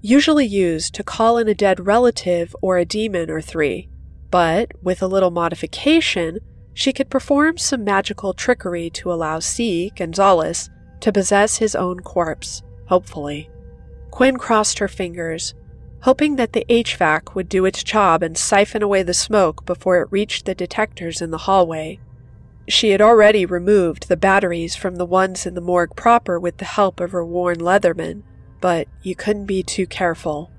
usually 0.00 0.46
used 0.46 0.94
to 0.94 1.02
call 1.02 1.38
in 1.38 1.48
a 1.48 1.54
dead 1.54 1.86
relative 1.86 2.54
or 2.62 2.78
a 2.78 2.84
demon 2.84 3.30
or 3.30 3.40
three, 3.40 3.88
but 4.30 4.72
with 4.82 5.02
a 5.02 5.06
little 5.06 5.30
modification, 5.30 6.38
she 6.72 6.92
could 6.92 7.10
perform 7.10 7.58
some 7.58 7.82
magical 7.82 8.32
trickery 8.32 8.90
to 8.90 9.12
allow 9.12 9.40
C. 9.40 9.90
Gonzalez 9.96 10.70
to 11.00 11.12
possess 11.12 11.58
his 11.58 11.74
own 11.74 12.00
corpse, 12.00 12.62
hopefully. 12.86 13.50
Quinn 14.10 14.36
crossed 14.36 14.78
her 14.78 14.88
fingers, 14.88 15.54
hoping 16.02 16.36
that 16.36 16.52
the 16.52 16.64
HVAC 16.68 17.34
would 17.34 17.48
do 17.48 17.64
its 17.64 17.82
job 17.82 18.22
and 18.22 18.38
siphon 18.38 18.82
away 18.82 19.02
the 19.02 19.14
smoke 19.14 19.66
before 19.66 20.00
it 20.00 20.08
reached 20.10 20.46
the 20.46 20.54
detectors 20.54 21.20
in 21.20 21.30
the 21.30 21.38
hallway. 21.38 21.98
She 22.68 22.90
had 22.90 23.00
already 23.00 23.46
removed 23.46 24.08
the 24.08 24.16
batteries 24.16 24.76
from 24.76 24.96
the 24.96 25.06
ones 25.06 25.46
in 25.46 25.54
the 25.54 25.60
morgue 25.60 25.96
proper 25.96 26.38
with 26.38 26.58
the 26.58 26.64
help 26.66 27.00
of 27.00 27.12
her 27.12 27.24
worn 27.24 27.58
Leatherman, 27.58 28.22
but 28.60 28.86
you 29.02 29.14
couldn't 29.14 29.46
be 29.46 29.62
too 29.62 29.86
careful. 29.86 30.50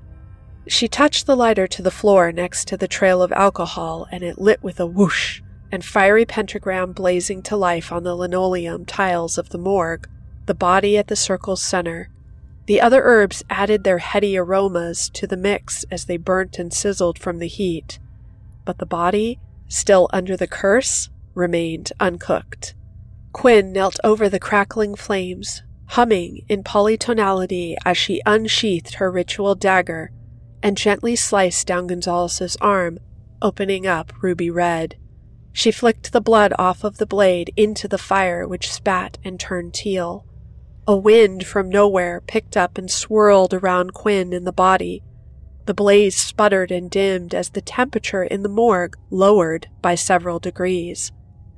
She 0.68 0.88
touched 0.88 1.26
the 1.26 1.36
lighter 1.36 1.68
to 1.68 1.82
the 1.82 1.92
floor 1.92 2.32
next 2.32 2.68
to 2.68 2.78
the 2.78 2.88
trail 2.88 3.22
of 3.22 3.32
alcohol, 3.32 4.08
and 4.12 4.24
it 4.24 4.40
lit 4.40 4.62
with 4.62 4.80
a 4.80 4.86
whoosh, 4.86 5.42
and 5.72 5.86
fiery 5.86 6.26
pentagram 6.26 6.92
blazing 6.92 7.42
to 7.44 7.56
life 7.56 7.92
on 7.92 8.04
the 8.04 8.16
linoleum 8.16 8.86
tiles 8.86 9.38
of 9.38 9.50
the 9.50 9.58
morgue, 9.58 10.08
the 10.48 10.54
body 10.54 10.98
at 10.98 11.08
the 11.08 11.16
circle's 11.16 11.62
center. 11.62 12.10
The 12.70 12.82
other 12.82 13.02
herbs 13.04 13.44
added 13.50 13.84
their 13.84 13.98
heady 13.98 14.38
aromas 14.38 15.10
to 15.16 15.26
the 15.26 15.36
mix 15.36 15.86
as 15.90 16.06
they 16.06 16.18
burnt 16.18 16.60
and 16.60 16.72
sizzled 16.72 17.18
from 17.18 17.40
the 17.40 17.48
heat, 17.48 17.98
but 18.64 18.78
the 18.78 18.86
body, 18.86 19.40
still 19.68 20.08
under 20.14 20.38
the 20.38 20.46
curse, 20.46 21.10
remained 21.34 21.92
uncooked. 22.00 22.76
Quinn 23.34 23.72
knelt 23.72 24.00
over 24.04 24.30
the 24.30 24.40
crackling 24.40 24.94
flames, 24.94 25.64
humming 25.88 26.46
in 26.48 26.64
polytonality 26.64 27.76
as 27.86 27.98
she 27.98 28.22
unsheathed 28.28 28.94
her 28.94 29.10
ritual 29.10 29.56
dagger 29.56 30.12
and 30.62 30.78
gently 30.78 31.16
sliced 31.16 31.66
down 31.66 31.88
Gonzalez's 31.88 32.56
arm, 32.62 33.00
opening 33.42 33.88
up 33.88 34.14
ruby 34.22 34.52
red. 34.52 34.96
She 35.52 35.72
flicked 35.72 36.12
the 36.12 36.22
blood 36.22 36.54
off 36.60 36.84
of 36.84 37.00
the 37.00 37.08
blade 37.08 37.52
into 37.58 37.88
the 37.88 37.98
fire, 37.98 38.48
which 38.48 38.72
spat 38.72 39.18
and 39.24 39.40
turned 39.40 39.74
teal. 39.74 40.28
A 40.90 40.98
wind 40.98 41.46
from 41.46 41.70
nowhere 41.70 42.20
picked 42.20 42.58
up 42.58 42.80
and 42.80 42.90
swirled 42.90 43.54
around 43.54 43.94
Quinn 43.94 44.34
in 44.34 44.44
the 44.44 44.52
body. 44.52 45.04
The 45.68 45.76
blaze 45.76 46.16
sputtered 46.16 46.72
and 46.72 46.90
dimmed 46.90 47.36
as 47.36 47.50
the 47.50 47.62
temperature 47.62 48.24
in 48.24 48.42
the 48.42 48.50
morgue 48.50 48.98
lowered 49.12 49.68
by 49.84 49.94
several 49.94 50.40
degrees. 50.40 51.12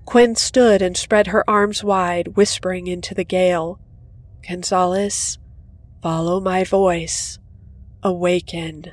Quinn 0.04 0.36
stood 0.36 0.82
and 0.82 0.98
spread 0.98 1.28
her 1.28 1.50
arms 1.50 1.82
wide, 1.82 2.36
whispering 2.36 2.88
into 2.88 3.16
the 3.16 3.24
gale. 3.24 3.80
Gonzalez, 4.46 5.38
follow 6.02 6.42
my 6.42 6.66
voice. 6.66 7.40
Awaken. 8.04 8.92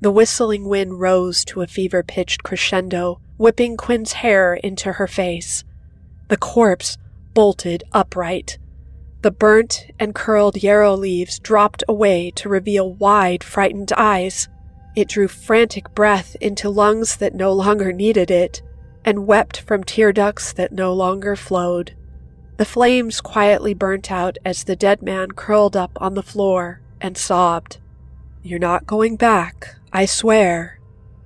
The 0.00 0.10
whistling 0.10 0.70
wind 0.70 1.00
rose 1.00 1.44
to 1.44 1.60
a 1.60 1.66
fever 1.66 2.02
pitched 2.02 2.42
crescendo, 2.44 3.20
whipping 3.36 3.76
Quinn's 3.76 4.14
hair 4.14 4.54
into 4.54 4.92
her 4.92 5.06
face. 5.06 5.64
The 6.28 6.38
corpse 6.38 6.96
bolted 7.34 7.84
upright. 7.92 8.56
The 9.24 9.30
burnt 9.30 9.86
and 9.98 10.14
curled 10.14 10.62
yarrow 10.62 10.94
leaves 10.94 11.38
dropped 11.38 11.82
away 11.88 12.30
to 12.32 12.50
reveal 12.50 12.92
wide, 12.92 13.42
frightened 13.42 13.90
eyes. 13.96 14.50
It 14.94 15.08
drew 15.08 15.28
frantic 15.28 15.94
breath 15.94 16.36
into 16.42 16.68
lungs 16.68 17.16
that 17.16 17.34
no 17.34 17.50
longer 17.50 17.90
needed 17.90 18.30
it, 18.30 18.60
and 19.02 19.26
wept 19.26 19.62
from 19.62 19.82
tear 19.82 20.12
ducts 20.12 20.52
that 20.52 20.72
no 20.72 20.92
longer 20.92 21.36
flowed. 21.36 21.96
The 22.58 22.66
flames 22.66 23.22
quietly 23.22 23.72
burnt 23.72 24.12
out 24.12 24.36
as 24.44 24.64
the 24.64 24.76
dead 24.76 25.00
man 25.00 25.30
curled 25.30 25.74
up 25.74 25.92
on 26.02 26.12
the 26.12 26.22
floor 26.22 26.82
and 27.00 27.16
sobbed. 27.16 27.78
You're 28.42 28.58
not 28.58 28.86
going 28.86 29.16
back, 29.16 29.76
I 29.90 30.04
swear. 30.04 30.80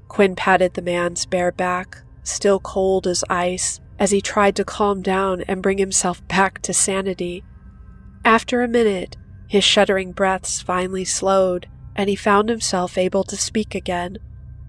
Quinn 0.07 0.37
patted 0.37 0.75
the 0.75 0.83
man's 0.83 1.27
bare 1.27 1.51
back, 1.51 2.03
still 2.23 2.61
cold 2.61 3.09
as 3.09 3.25
ice, 3.29 3.81
as 3.99 4.13
he 4.13 4.21
tried 4.21 4.55
to 4.55 4.65
calm 4.65 5.03
down 5.03 5.43
and 5.49 5.61
bring 5.61 5.79
himself 5.79 6.25
back 6.29 6.63
to 6.63 6.73
sanity. 6.73 7.43
After 8.29 8.61
a 8.61 8.69
minute, 8.69 9.17
his 9.47 9.65
shuddering 9.65 10.13
breaths 10.13 10.61
finally 10.61 11.07
slowed, 11.07 11.67
and 11.97 12.11
he 12.11 12.15
found 12.15 12.51
himself 12.51 12.99
able 12.99 13.25
to 13.25 13.39
speak 13.39 13.75
again. 13.75 14.19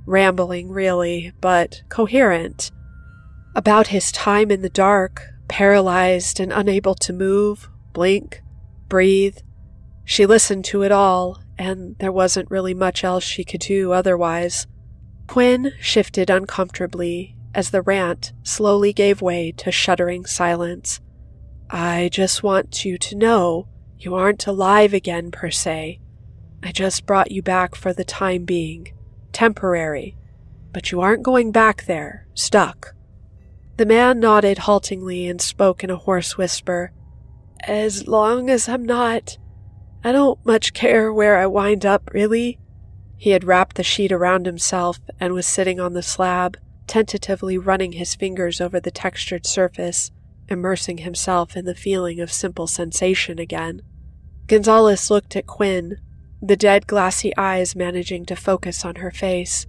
Rambling, 0.06 0.70
really, 0.70 1.34
but 1.42 1.84
coherent. 1.90 2.72
About 3.54 3.88
his 3.88 4.14
time 4.14 4.50
in 4.50 4.62
the 4.62 4.70
dark, 4.70 5.28
paralyzed 5.50 6.40
and 6.40 6.54
unable 6.54 6.96
to 6.96 7.12
move, 7.12 7.70
blink, 7.92 8.42
breathe. 8.88 9.40
She 10.06 10.26
listened 10.26 10.64
to 10.66 10.84
it 10.84 10.94
all 10.94 11.44
and 11.58 11.98
there 12.00 12.14
wasn't 12.14 12.50
really 12.50 12.74
much 12.74 13.04
else 13.04 13.26
she 13.26 13.44
could 13.44 13.60
do 13.60 13.92
otherwise. 13.92 14.68
Quinn 15.28 15.74
shifted 15.82 16.30
uncomfortably 16.30 17.36
as 17.54 17.72
the 17.72 17.82
rant 17.82 18.32
slowly 18.42 18.94
gave 18.94 19.22
way 19.22 19.52
to 19.58 19.70
shuddering 19.70 20.26
silence. 20.26 21.02
I 21.72 22.10
just 22.12 22.42
want 22.42 22.84
you 22.84 22.98
to 22.98 23.16
know 23.16 23.68
you 24.00 24.16
aren't 24.16 24.48
alive 24.48 24.94
again, 24.94 25.30
per 25.30 25.52
se. 25.52 26.00
I 26.64 26.72
just 26.72 27.06
brought 27.06 27.32
you 27.32 27.44
back 27.44 27.76
for 27.76 27.94
the 27.94 28.04
time 28.04 28.46
being. 28.46 28.94
Temporary. 29.34 30.16
But 30.74 30.92
you 30.92 31.02
aren't 31.02 31.22
going 31.22 31.52
back 31.52 31.86
there, 31.86 32.28
stuck. 32.34 32.96
The 33.78 33.86
man 33.86 34.20
nodded 34.20 34.60
haltingly 34.60 35.28
and 35.28 35.40
spoke 35.40 35.84
in 35.84 35.90
a 35.90 35.96
hoarse 35.96 36.38
whisper. 36.38 36.92
As 37.68 38.08
long 38.08 38.50
as 38.50 38.68
I'm 38.68 38.86
not. 38.86 39.38
I 40.04 40.12
don't 40.12 40.44
much 40.46 40.74
care 40.74 41.14
where 41.14 41.38
I 41.38 41.46
wind 41.46 41.86
up, 41.86 42.10
really. 42.14 42.58
He 43.16 43.32
had 43.32 43.44
wrapped 43.44 43.76
the 43.76 43.84
sheet 43.84 44.12
around 44.12 44.46
himself 44.46 45.00
and 45.20 45.34
was 45.34 45.46
sitting 45.46 45.80
on 45.80 45.94
the 45.94 46.02
slab, 46.02 46.58
tentatively 46.88 47.58
running 47.58 47.92
his 47.92 48.16
fingers 48.16 48.60
over 48.60 48.80
the 48.80 48.92
textured 48.92 49.46
surface, 49.46 50.12
immersing 50.52 51.00
himself 51.00 51.56
in 51.56 51.66
the 51.66 51.76
feeling 51.76 52.20
of 52.20 52.32
simple 52.32 52.68
sensation 52.68 53.40
again. 53.40 53.82
Gonzalez 54.48 55.12
looked 55.12 55.36
at 55.36 55.48
Quinn, 55.48 55.98
the 56.42 56.56
dead 56.56 56.88
glassy 56.88 57.36
eyes 57.38 57.76
managing 57.76 58.26
to 58.26 58.36
focus 58.36 58.86
on 58.86 58.96
her 58.96 59.12
face. 59.12 59.68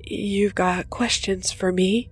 You've 0.00 0.54
got 0.54 0.90
questions 0.90 1.52
for 1.52 1.72
me? 1.72 2.10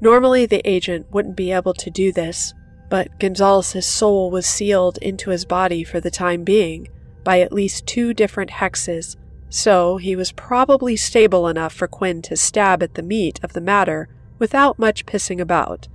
Normally, 0.00 0.46
the 0.46 0.66
agent 0.68 1.06
wouldn't 1.10 1.36
be 1.36 1.50
able 1.50 1.74
to 1.74 1.90
do 1.90 2.12
this, 2.12 2.54
but 2.88 3.18
Gonzalez's 3.18 3.86
soul 3.86 4.30
was 4.30 4.46
sealed 4.46 4.98
into 4.98 5.30
his 5.30 5.44
body 5.44 5.84
for 5.84 6.00
the 6.00 6.10
time 6.10 6.44
being 6.44 6.88
by 7.24 7.40
at 7.40 7.52
least 7.52 7.86
two 7.86 8.14
different 8.14 8.50
hexes, 8.50 9.16
so 9.50 9.96
he 9.96 10.14
was 10.16 10.32
probably 10.32 10.96
stable 10.96 11.48
enough 11.48 11.72
for 11.72 11.88
Quinn 11.88 12.22
to 12.22 12.36
stab 12.36 12.82
at 12.82 12.94
the 12.94 13.02
meat 13.02 13.40
of 13.42 13.52
the 13.52 13.60
matter 13.60 14.08
without 14.38 14.78
much 14.78 15.04
pissing 15.04 15.40
about. 15.40 15.88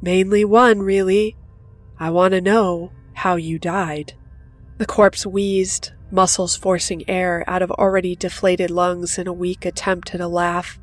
Mainly 0.00 0.44
one, 0.44 0.80
really. 0.80 1.36
I 1.98 2.10
want 2.10 2.32
to 2.32 2.40
know 2.40 2.92
how 3.14 3.36
you 3.36 3.58
died. 3.58 4.12
The 4.78 4.86
corpse 4.86 5.26
wheezed, 5.26 5.92
muscles 6.10 6.54
forcing 6.54 7.08
air 7.08 7.42
out 7.46 7.62
of 7.62 7.70
already 7.72 8.14
deflated 8.14 8.70
lungs 8.70 9.18
in 9.18 9.26
a 9.26 9.32
weak 9.32 9.64
attempt 9.64 10.14
at 10.14 10.20
a 10.20 10.28
laugh. 10.28 10.78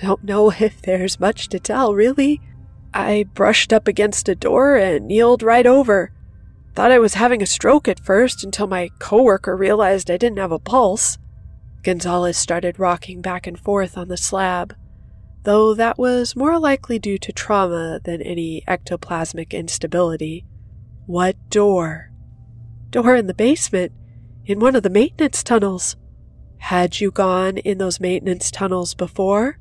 Don't 0.00 0.22
know 0.24 0.50
if 0.60 0.80
there's 0.82 1.20
much 1.20 1.48
to 1.48 1.58
tell, 1.58 1.94
really. 1.94 2.40
I 2.94 3.26
brushed 3.34 3.72
up 3.72 3.86
against 3.86 4.28
a 4.28 4.34
door 4.34 4.76
and 4.76 5.06
kneeled 5.06 5.42
right 5.42 5.66
over. 5.66 6.12
Thought 6.74 6.92
I 6.92 6.98
was 6.98 7.14
having 7.14 7.42
a 7.42 7.46
stroke 7.46 7.88
at 7.88 8.00
first 8.00 8.44
until 8.44 8.66
my 8.66 8.90
coworker 8.98 9.56
realized 9.56 10.10
I 10.10 10.16
didn't 10.16 10.38
have 10.38 10.52
a 10.52 10.58
pulse. 10.58 11.18
Gonzalez 11.82 12.36
started 12.36 12.78
rocking 12.78 13.20
back 13.20 13.46
and 13.46 13.58
forth 13.58 13.98
on 13.98 14.08
the 14.08 14.16
slab, 14.16 14.74
though 15.48 15.72
that 15.72 15.96
was 15.96 16.36
more 16.36 16.58
likely 16.58 16.98
due 16.98 17.16
to 17.16 17.32
trauma 17.32 17.98
than 18.04 18.20
any 18.20 18.62
ectoplasmic 18.68 19.52
instability. 19.52 20.44
What 21.06 21.36
door? 21.48 22.12
Door 22.90 23.16
in 23.16 23.28
the 23.28 23.32
basement, 23.32 23.92
in 24.44 24.60
one 24.60 24.76
of 24.76 24.82
the 24.82 24.90
maintenance 24.90 25.42
tunnels. 25.42 25.96
Had 26.58 27.00
you 27.00 27.10
gone 27.10 27.56
in 27.56 27.78
those 27.78 27.98
maintenance 27.98 28.50
tunnels 28.50 28.92
before? 28.92 29.58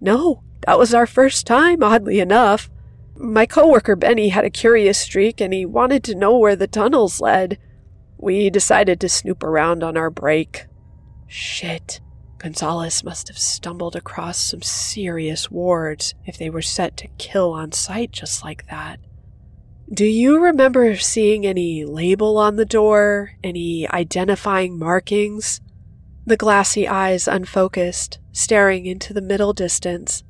No, 0.00 0.44
that 0.66 0.78
was 0.78 0.94
our 0.94 1.06
first 1.06 1.46
time, 1.46 1.82
oddly 1.82 2.20
enough. 2.20 2.70
My 3.14 3.44
coworker 3.44 3.96
Benny 3.96 4.30
had 4.30 4.46
a 4.46 4.50
curious 4.50 4.96
streak 4.96 5.42
and 5.42 5.52
he 5.52 5.66
wanted 5.66 6.04
to 6.04 6.14
know 6.14 6.38
where 6.38 6.56
the 6.56 6.66
tunnels 6.66 7.20
led. 7.20 7.58
We 8.16 8.48
decided 8.48 8.98
to 9.00 9.10
snoop 9.10 9.42
around 9.42 9.82
on 9.82 9.94
our 9.94 10.08
break. 10.08 10.64
Shit. 11.26 12.00
Gonzalez 12.38 13.02
must 13.02 13.28
have 13.28 13.38
stumbled 13.38 13.96
across 13.96 14.38
some 14.38 14.62
serious 14.62 15.50
wards 15.50 16.14
if 16.24 16.38
they 16.38 16.50
were 16.50 16.62
set 16.62 16.96
to 16.98 17.08
kill 17.18 17.52
on 17.52 17.72
sight 17.72 18.12
just 18.12 18.44
like 18.44 18.66
that. 18.68 19.00
Do 19.92 20.04
you 20.04 20.38
remember 20.38 20.96
seeing 20.96 21.46
any 21.46 21.84
label 21.84 22.38
on 22.38 22.56
the 22.56 22.64
door? 22.66 23.32
Any 23.42 23.88
identifying 23.88 24.78
markings? 24.78 25.60
The 26.26 26.36
glassy 26.36 26.86
eyes 26.86 27.26
unfocused, 27.26 28.18
staring 28.32 28.86
into 28.86 29.14
the 29.14 29.22
middle 29.22 29.52
distance. 29.52 30.22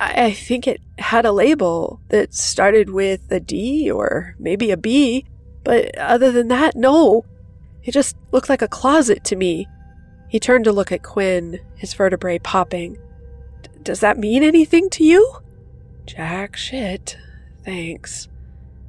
I 0.00 0.32
think 0.32 0.66
it 0.66 0.80
had 0.98 1.24
a 1.24 1.32
label 1.32 2.00
that 2.08 2.34
started 2.34 2.90
with 2.90 3.30
a 3.30 3.40
D 3.40 3.90
or 3.90 4.34
maybe 4.38 4.70
a 4.70 4.76
B, 4.76 5.24
but 5.64 5.96
other 5.96 6.30
than 6.30 6.48
that, 6.48 6.76
no. 6.76 7.24
It 7.82 7.92
just 7.92 8.16
looked 8.32 8.48
like 8.48 8.62
a 8.62 8.68
closet 8.68 9.24
to 9.24 9.36
me. 9.36 9.66
He 10.28 10.38
turned 10.38 10.64
to 10.64 10.72
look 10.72 10.92
at 10.92 11.02
Quinn, 11.02 11.60
his 11.74 11.94
vertebrae 11.94 12.38
popping. 12.38 12.98
Does 13.82 14.00
that 14.00 14.18
mean 14.18 14.42
anything 14.42 14.90
to 14.90 15.04
you? 15.04 15.38
Jack 16.06 16.56
shit. 16.56 17.16
Thanks. 17.64 18.28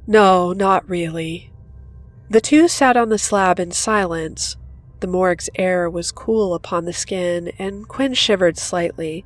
No, 0.06 0.52
not 0.52 0.88
really. 0.88 1.50
The 2.28 2.40
two 2.40 2.68
sat 2.68 2.96
on 2.96 3.08
the 3.08 3.18
slab 3.18 3.58
in 3.58 3.70
silence. 3.70 4.56
The 5.00 5.06
morgue's 5.06 5.48
air 5.54 5.88
was 5.88 6.12
cool 6.12 6.54
upon 6.54 6.84
the 6.84 6.92
skin, 6.92 7.52
and 7.58 7.88
Quinn 7.88 8.14
shivered 8.14 8.58
slightly. 8.58 9.24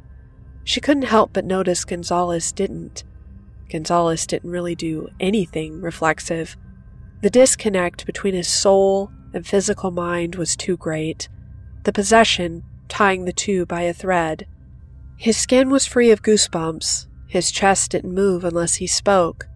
She 0.62 0.80
couldn't 0.80 1.04
help 1.04 1.32
but 1.32 1.44
notice 1.44 1.84
Gonzalez 1.84 2.52
didn't. 2.52 3.04
Gonzalez 3.70 4.26
didn't 4.26 4.50
really 4.50 4.74
do 4.74 5.08
anything 5.18 5.80
reflexive. 5.80 6.56
The 7.22 7.30
disconnect 7.30 8.06
between 8.06 8.34
his 8.34 8.48
soul 8.48 9.10
and 9.32 9.46
physical 9.46 9.90
mind 9.90 10.36
was 10.36 10.56
too 10.56 10.76
great, 10.76 11.28
the 11.84 11.92
possession 11.92 12.62
tying 12.88 13.24
the 13.24 13.32
two 13.32 13.66
by 13.66 13.82
a 13.82 13.92
thread. 13.92 14.46
His 15.16 15.36
skin 15.36 15.70
was 15.70 15.86
free 15.86 16.10
of 16.10 16.22
goosebumps, 16.22 17.06
his 17.28 17.50
chest 17.50 17.92
didn't 17.92 18.14
move 18.14 18.44
unless 18.44 18.76
he 18.76 18.86
spoke, 18.86 19.46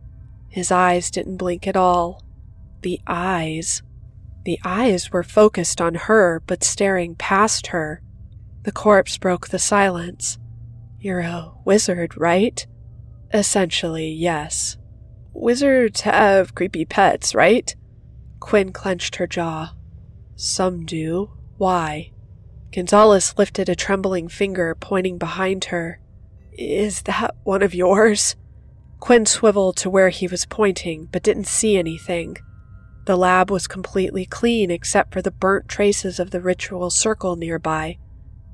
his 0.49 0.73
eyes 0.73 1.11
didn't 1.11 1.37
blink 1.37 1.67
at 1.67 1.77
all. 1.77 2.25
The 2.83 3.01
eyes. 3.07 3.83
The 4.45 4.59
eyes 4.65 5.13
were 5.13 5.23
focused 5.23 5.81
on 5.81 5.95
her, 5.95 6.43
but 6.47 6.65
staring 6.65 7.15
past 7.15 7.69
her. 7.69 8.03
The 8.63 8.73
corpse 8.73 9.19
broke 9.19 9.49
the 9.49 9.59
silence. 9.59 10.39
You're 10.99 11.21
a 11.21 11.53
wizard, 11.65 12.17
right? 12.17 12.67
Essentially, 13.33 14.09
yes. 14.09 14.77
Wizards 15.33 16.01
have 16.01 16.55
creepy 16.55 16.85
pets, 16.85 17.35
right? 17.35 17.75
Quinn 18.41 18.73
clenched 18.73 19.17
her 19.17 19.27
jaw. 19.27 19.75
Some 20.35 20.87
do. 20.87 21.31
Why? 21.57 22.13
Gonzalez 22.73 23.35
lifted 23.39 23.69
a 23.69 23.75
trembling 23.75 24.29
finger, 24.29 24.75
pointing 24.75 25.19
behind 25.19 25.67
her. 25.67 26.01
Is 26.53 27.03
that 27.03 27.35
one 27.45 27.63
of 27.63 27.75
yours? 27.75 28.37
Quinn 29.01 29.27
swiveled 29.27 29.77
to 29.77 29.91
where 29.91 30.11
he 30.11 30.27
was 30.27 30.45
pointing, 30.45 31.09
but 31.11 31.23
didn't 31.23 31.47
see 31.47 31.77
anything. 31.77 32.37
The 33.07 33.17
lab 33.17 33.51
was 33.51 33.67
completely 33.67 34.27
clean 34.27 34.71
except 34.71 35.13
for 35.13 35.23
the 35.23 35.31
burnt 35.31 35.69
traces 35.69 36.19
of 36.19 36.31
the 36.31 36.41
ritual 36.41 36.91
circle 36.91 37.37
nearby. 37.37 37.97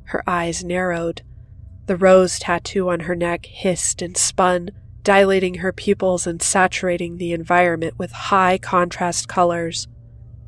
Her 0.04 0.22
eyes 0.28 0.62
narrowed. 0.62 1.22
The 1.86 1.96
rose 1.96 2.38
tattoo 2.38 2.88
on 2.90 3.00
her 3.00 3.16
neck 3.16 3.46
hissed 3.46 4.00
and 4.00 4.16
spun, 4.16 4.70
dilating 5.02 5.54
her 5.54 5.72
pupils 5.72 6.26
and 6.26 6.40
saturating 6.40 7.16
the 7.16 7.32
environment 7.32 7.98
with 7.98 8.12
high 8.12 8.58
contrast 8.58 9.28
colors. 9.28 9.88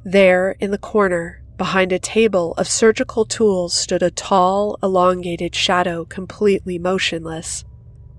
There, 0.05 0.53
in 0.61 0.71
the 0.71 0.79
corner, 0.79 1.43
behind 1.57 1.93
a 1.93 1.99
table 1.99 2.53
of 2.55 2.69
surgical 2.69 3.25
tools, 3.25 3.75
stood 3.75 4.03
a 4.03 4.11
tall, 4.11 4.79
elongated 4.83 5.55
shadow 5.55 6.05
completely 6.05 6.79
motionless. 6.79 7.65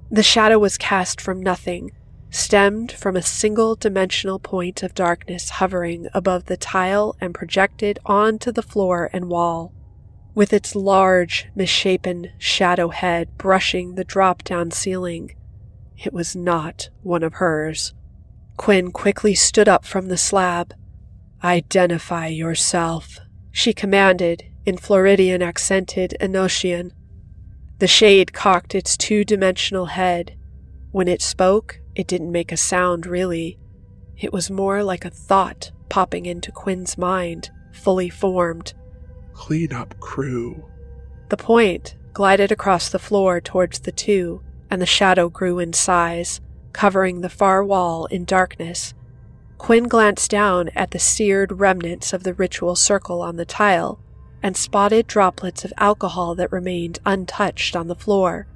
The 0.10 0.24
shadow 0.24 0.58
was 0.60 0.78
cast 0.78 1.20
from 1.20 1.42
nothing, 1.42 1.92
stemmed 2.30 2.92
from 2.92 3.16
a 3.16 3.22
single 3.22 3.76
dimensional 3.76 4.40
point 4.40 4.84
of 4.84 4.96
darkness 4.96 5.50
hovering 5.50 6.08
above 6.14 6.46
the 6.46 6.58
tile 6.58 7.16
and 7.20 7.34
projected 7.34 8.00
onto 8.06 8.52
the 8.52 8.62
floor 8.62 9.10
and 9.14 9.30
wall. 9.30 9.74
With 10.34 10.54
its 10.54 10.76
large, 10.76 11.48
misshapen 11.56 12.32
shadow 12.38 12.90
head 12.90 13.38
brushing 13.38 13.96
the 13.96 14.04
drop 14.04 14.44
down 14.44 14.72
ceiling, 14.72 15.36
it 15.98 16.14
was 16.14 16.36
not 16.36 16.90
one 17.02 17.24
of 17.24 17.36
hers. 17.36 17.94
Quinn 18.56 18.92
quickly 18.92 19.34
stood 19.34 19.68
up 19.68 19.84
from 19.84 20.08
the 20.08 20.18
slab. 20.18 20.74
Identify 21.44 22.28
yourself, 22.28 23.20
she 23.58 23.74
commanded 23.74 24.46
in 24.68 24.78
Floridian 24.78 25.42
accented 25.42 26.16
Enochian. 26.22 26.92
The 27.80 27.88
shade 27.88 28.32
cocked 28.32 28.76
its 28.76 28.96
two 28.96 29.26
dimensional 29.26 29.88
head. 29.88 30.38
When 30.92 31.08
it 31.08 31.24
spoke, 31.24 31.80
it 31.96 32.06
didn't 32.06 32.32
make 32.32 32.52
a 32.52 32.56
sound, 32.58 33.08
really. 33.08 33.58
It 34.16 34.32
was 34.32 34.52
more 34.52 34.84
like 34.84 35.06
a 35.06 35.10
thought 35.10 35.72
popping 35.90 36.28
into 36.28 36.52
Quinn's 36.52 37.00
mind, 37.00 37.50
fully 37.72 38.10
formed. 38.10 38.76
Cleanup 39.34 40.00
crew. 40.00 40.64
The 41.30 41.38
point 41.38 41.96
glided 42.14 42.52
across 42.52 42.90
the 42.90 43.00
floor 43.00 43.42
towards 43.42 43.80
the 43.80 43.92
two, 43.92 44.44
and 44.70 44.80
the 44.80 44.86
shadow 44.86 45.30
grew 45.30 45.58
in 45.58 45.74
size, 45.74 46.42
covering 46.74 47.22
the 47.22 47.28
far 47.28 47.66
wall 47.66 48.06
in 48.06 48.24
darkness. 48.24 48.94
Quinn 49.58 49.88
glanced 49.88 50.32
down 50.32 50.70
at 50.76 50.92
the 50.92 51.00
seared 51.00 51.60
remnants 51.60 52.14
of 52.14 52.24
the 52.24 52.34
ritual 52.34 52.76
circle 52.76 53.22
on 53.22 53.36
the 53.38 53.46
tile 53.46 54.00
and 54.44 54.56
spotted 54.56 55.08
droplets 55.08 55.66
of 55.66 55.74
alcohol 55.78 56.36
that 56.36 56.52
remained 56.52 57.00
untouched 57.06 57.76
on 57.76 57.88
the 57.88 57.96
floor. 57.96 58.48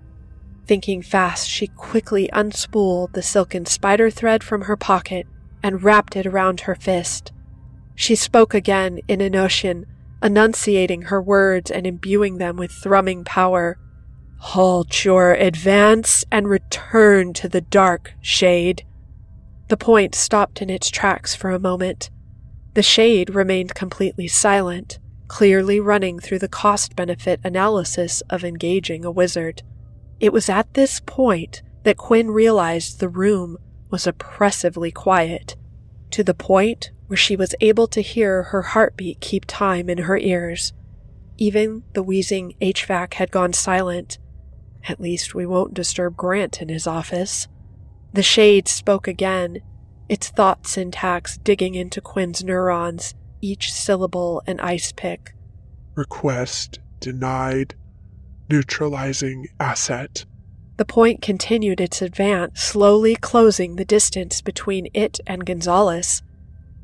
Thinking 0.67 1.01
fast, 1.01 1.49
she 1.49 1.67
quickly 1.67 2.29
unspooled 2.31 3.13
the 3.13 3.23
silken 3.23 3.65
spider 3.65 4.09
thread 4.09 4.43
from 4.43 4.63
her 4.63 4.77
pocket 4.77 5.27
and 5.63 5.83
wrapped 5.83 6.15
it 6.15 6.25
around 6.25 6.61
her 6.61 6.75
fist. 6.75 7.31
She 7.95 8.15
spoke 8.15 8.53
again 8.53 8.99
in 9.07 9.19
Enochian, 9.19 9.85
enunciating 10.23 11.03
her 11.03 11.21
words 11.21 11.71
and 11.71 11.85
imbuing 11.85 12.37
them 12.37 12.57
with 12.57 12.71
thrumming 12.71 13.23
power. 13.23 13.77
Halt 14.37 15.03
your 15.03 15.33
advance 15.33 16.23
and 16.31 16.47
return 16.47 17.33
to 17.33 17.49
the 17.49 17.61
dark 17.61 18.13
shade. 18.21 18.83
The 19.71 19.77
point 19.77 20.15
stopped 20.15 20.61
in 20.61 20.69
its 20.69 20.89
tracks 20.89 21.33
for 21.33 21.49
a 21.49 21.57
moment. 21.57 22.09
The 22.73 22.83
shade 22.83 23.29
remained 23.29 23.73
completely 23.73 24.27
silent, 24.27 24.99
clearly 25.29 25.79
running 25.79 26.19
through 26.19 26.39
the 26.39 26.49
cost 26.49 26.93
benefit 26.93 27.39
analysis 27.45 28.19
of 28.29 28.43
engaging 28.43 29.05
a 29.05 29.11
wizard. 29.11 29.63
It 30.19 30.33
was 30.33 30.49
at 30.49 30.73
this 30.73 30.99
point 30.99 31.61
that 31.83 31.95
Quinn 31.95 32.31
realized 32.31 32.99
the 32.99 33.07
room 33.07 33.55
was 33.89 34.05
oppressively 34.05 34.91
quiet, 34.91 35.55
to 36.09 36.21
the 36.21 36.33
point 36.33 36.91
where 37.07 37.15
she 37.15 37.37
was 37.37 37.55
able 37.61 37.87
to 37.87 38.01
hear 38.01 38.43
her 38.43 38.63
heartbeat 38.63 39.21
keep 39.21 39.45
time 39.45 39.89
in 39.89 39.99
her 39.99 40.17
ears. 40.17 40.73
Even 41.37 41.83
the 41.93 42.03
wheezing 42.03 42.55
HVAC 42.59 43.13
had 43.13 43.31
gone 43.31 43.53
silent. 43.53 44.17
At 44.89 44.99
least 44.99 45.33
we 45.33 45.45
won't 45.45 45.73
disturb 45.73 46.17
Grant 46.17 46.61
in 46.61 46.67
his 46.67 46.87
office. 46.87 47.47
The 48.13 48.23
shade 48.23 48.67
spoke 48.67 49.07
again, 49.07 49.61
its 50.09 50.27
thought 50.27 50.67
syntax 50.67 51.37
digging 51.37 51.75
into 51.75 52.01
Quinn's 52.01 52.43
neurons, 52.43 53.15
each 53.39 53.71
syllable 53.71 54.43
an 54.45 54.59
ice 54.59 54.91
pick. 54.91 55.33
Request 55.95 56.79
denied 56.99 57.73
neutralizing 58.49 59.47
asset. 59.61 60.25
The 60.75 60.83
point 60.83 61.21
continued 61.21 61.79
its 61.79 62.01
advance, 62.01 62.61
slowly 62.61 63.15
closing 63.15 63.77
the 63.77 63.85
distance 63.85 64.41
between 64.41 64.89
it 64.93 65.21
and 65.25 65.45
Gonzalez. 65.45 66.21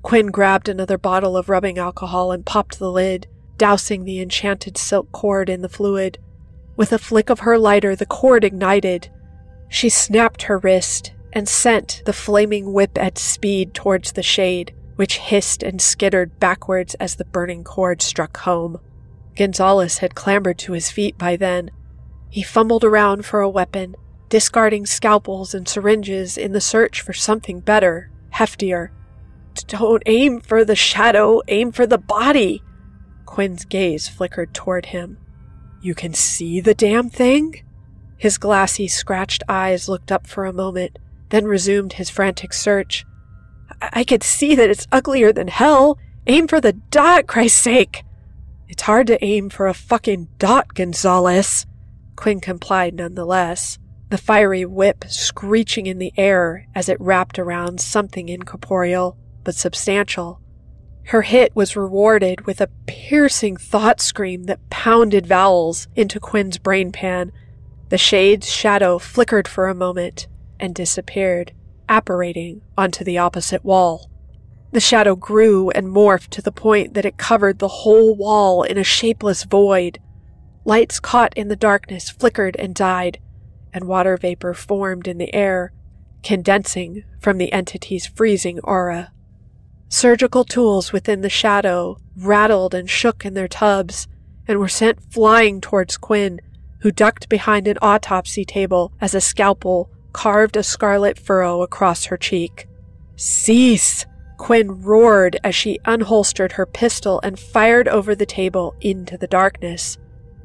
Quinn 0.04 0.28
grabbed 0.28 0.70
another 0.70 0.98
bottle 0.98 1.36
of 1.36 1.50
rubbing 1.50 1.78
alcohol 1.78 2.32
and 2.32 2.46
popped 2.46 2.80
the 2.80 2.92
lid, 2.92 3.28
dousing 3.58 4.06
the 4.06 4.22
enchanted 4.22 4.78
silk 4.78 5.12
cord 5.12 5.50
in 5.50 5.62
the 5.62 5.68
fluid. 5.68 6.20
With 6.78 6.94
a 6.94 7.00
flick 7.00 7.30
of 7.30 7.42
her 7.42 7.58
lighter, 7.58 7.98
the 7.98 8.06
cord 8.06 8.46
ignited. 8.46 9.10
She 9.68 9.90
snapped 9.90 10.44
her 10.44 10.60
wrist 10.60 11.12
and 11.38 11.48
sent 11.48 12.02
the 12.06 12.14
flaming 12.14 12.74
whip 12.74 12.98
at 12.98 13.16
speed 13.16 13.72
towards 13.72 14.14
the 14.14 14.24
shade, 14.24 14.74
which 14.96 15.20
hissed 15.20 15.62
and 15.62 15.80
skittered 15.80 16.40
backwards 16.40 16.96
as 16.96 17.14
the 17.14 17.26
burning 17.26 17.64
cord 17.64 18.02
struck 18.02 18.38
home. 18.38 18.80
Gonzalez 19.36 20.00
had 20.00 20.16
clambered 20.16 20.58
to 20.58 20.72
his 20.72 20.90
feet 20.90 21.16
by 21.16 21.36
then. 21.36 21.70
He 22.32 22.42
fumbled 22.42 22.84
around 22.84 23.24
for 23.24 23.42
a 23.42 23.50
weapon, 23.52 23.96
discarding 24.30 24.88
scalpels 24.88 25.54
and 25.54 25.68
syringes 25.68 26.40
in 26.40 26.54
the 26.54 26.60
search 26.60 27.02
for 27.02 27.14
something 27.14 27.60
better, 27.60 28.10
heftier. 28.34 28.90
Don't 29.68 30.02
aim 30.08 30.42
for 30.42 30.66
the 30.66 30.76
shadow, 30.76 31.44
aim 31.50 31.72
for 31.72 31.86
the 31.86 32.00
body. 32.00 32.64
Quinn's 33.28 33.64
gaze 33.64 34.08
flickered 34.08 34.56
toward 34.56 34.88
him. 34.88 35.20
You 35.82 35.94
can 35.94 36.16
see 36.16 36.60
the 36.62 36.74
damn 36.74 37.12
thing? 37.12 37.64
His 38.18 38.40
glassy, 38.40 38.88
scratched 38.88 39.44
eyes 39.48 39.88
looked 39.88 40.12
up 40.12 40.26
for 40.26 40.46
a 40.46 40.52
moment, 40.52 40.98
then 41.30 41.46
resumed 41.46 41.94
his 41.94 42.10
frantic 42.10 42.54
search. 42.54 43.06
I, 43.82 43.90
I 43.94 44.04
could 44.04 44.24
see 44.24 44.56
that 44.56 44.70
it's 44.70 44.88
uglier 44.92 45.32
than 45.32 45.48
hell. 45.48 45.98
Aim 46.28 46.48
for 46.48 46.60
the 46.60 46.74
dot, 46.74 47.28
Christ's 47.28 47.60
sake! 47.60 48.04
It's 48.68 48.84
hard 48.84 49.08
to 49.08 49.24
aim 49.24 49.50
for 49.50 49.68
a 49.68 49.74
fucking 49.74 50.28
dot, 50.40 50.74
Gonzalez. 50.74 51.66
Quinn 52.18 52.42
complied 52.42 52.96
nonetheless, 52.96 53.80
the 54.10 54.18
fiery 54.18 54.66
whip 54.66 55.06
screeching 55.08 55.86
in 55.86 56.00
the 56.00 56.14
air 56.18 56.68
as 56.76 56.90
it 56.90 57.00
wrapped 57.00 57.40
around 57.40 57.80
something 57.80 58.28
incorporeal 58.28 59.18
but 59.44 59.56
substantial. 59.56 60.42
Her 61.06 61.22
hit 61.22 61.56
was 61.56 61.78
rewarded 61.78 62.46
with 62.46 62.60
a 62.60 62.70
piercing 62.86 63.56
thought 63.56 64.02
scream 64.02 64.44
that 64.44 64.70
pounded 64.70 65.26
vowels 65.26 65.88
into 65.96 66.20
Quinn's 66.20 66.58
brain 66.58 66.92
pan. 66.92 67.32
The 67.88 67.98
shade's 67.98 68.52
shadow 68.52 69.00
flickered 69.00 69.48
for 69.48 69.70
a 69.70 69.76
moment 69.76 70.28
and 70.60 70.74
disappeared, 70.76 71.54
apparating 71.90 72.62
onto 72.78 73.04
the 73.04 73.18
opposite 73.18 73.64
wall. 73.64 74.10
The 74.72 74.80
shadow 74.80 75.16
grew 75.16 75.70
and 75.72 75.88
morphed 75.88 76.30
to 76.32 76.42
the 76.42 76.52
point 76.52 76.94
that 76.94 77.06
it 77.06 77.18
covered 77.18 77.60
the 77.60 77.68
whole 77.68 78.16
wall 78.16 78.64
in 78.64 78.78
a 78.78 78.84
shapeless 78.84 79.44
void. 79.44 80.00
Lights 80.66 81.00
caught 81.00 81.34
in 81.38 81.48
the 81.48 81.56
darkness 81.56 82.10
flickered 82.10 82.56
and 82.58 82.76
died, 82.76 83.20
and 83.74 83.88
water 83.88 84.18
vapor 84.18 84.54
formed 84.54 85.08
in 85.08 85.18
the 85.18 85.34
air, 85.34 85.72
condensing 86.24 87.04
from 87.20 87.38
the 87.38 87.54
entity's 87.54 88.06
freezing 88.06 88.60
aura. 88.60 89.12
Surgical 89.88 90.44
tools 90.44 90.92
within 90.92 91.22
the 91.22 91.30
shadow 91.30 91.98
rattled 92.18 92.74
and 92.74 92.90
shook 92.90 93.26
in 93.26 93.34
their 93.34 93.48
tubs 93.48 94.08
and 94.48 94.60
were 94.60 94.68
sent 94.68 95.02
flying 95.12 95.62
towards 95.62 95.96
Quinn, 95.96 96.42
who 96.80 96.92
ducked 96.92 97.30
behind 97.30 97.68
an 97.68 97.78
autopsy 97.82 98.44
table 98.44 98.92
as 99.00 99.16
a 99.16 99.22
scalpel 99.22 99.90
carved 100.18 100.58
a 100.58 100.64
scarlet 100.64 101.20
furrow 101.20 101.62
across 101.62 102.06
her 102.06 102.18
cheek. 102.18 102.68
Cease! 103.16 104.04
Quinn 104.38 104.82
roared 104.82 105.38
as 105.44 105.54
she 105.54 105.78
unholstered 105.86 106.54
her 106.54 106.66
pistol 106.66 107.20
and 107.22 107.40
fired 107.40 107.88
over 107.88 108.16
the 108.16 108.26
table 108.26 108.74
into 108.82 109.16
the 109.16 109.28
darkness. 109.28 110.00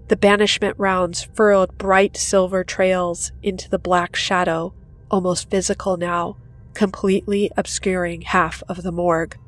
The 0.08 0.16
banishment 0.16 0.76
rounds 0.78 1.22
furrowed 1.22 1.78
bright 1.78 2.18
silver 2.18 2.64
trails 2.64 3.32
into 3.42 3.70
the 3.70 3.78
black 3.78 4.14
shadow, 4.14 4.74
almost 5.10 5.48
physical 5.48 5.96
now, 5.96 6.36
completely 6.74 7.50
obscuring 7.56 8.20
half 8.20 8.62
of 8.68 8.82
the 8.82 8.92
morgue. 8.92 9.38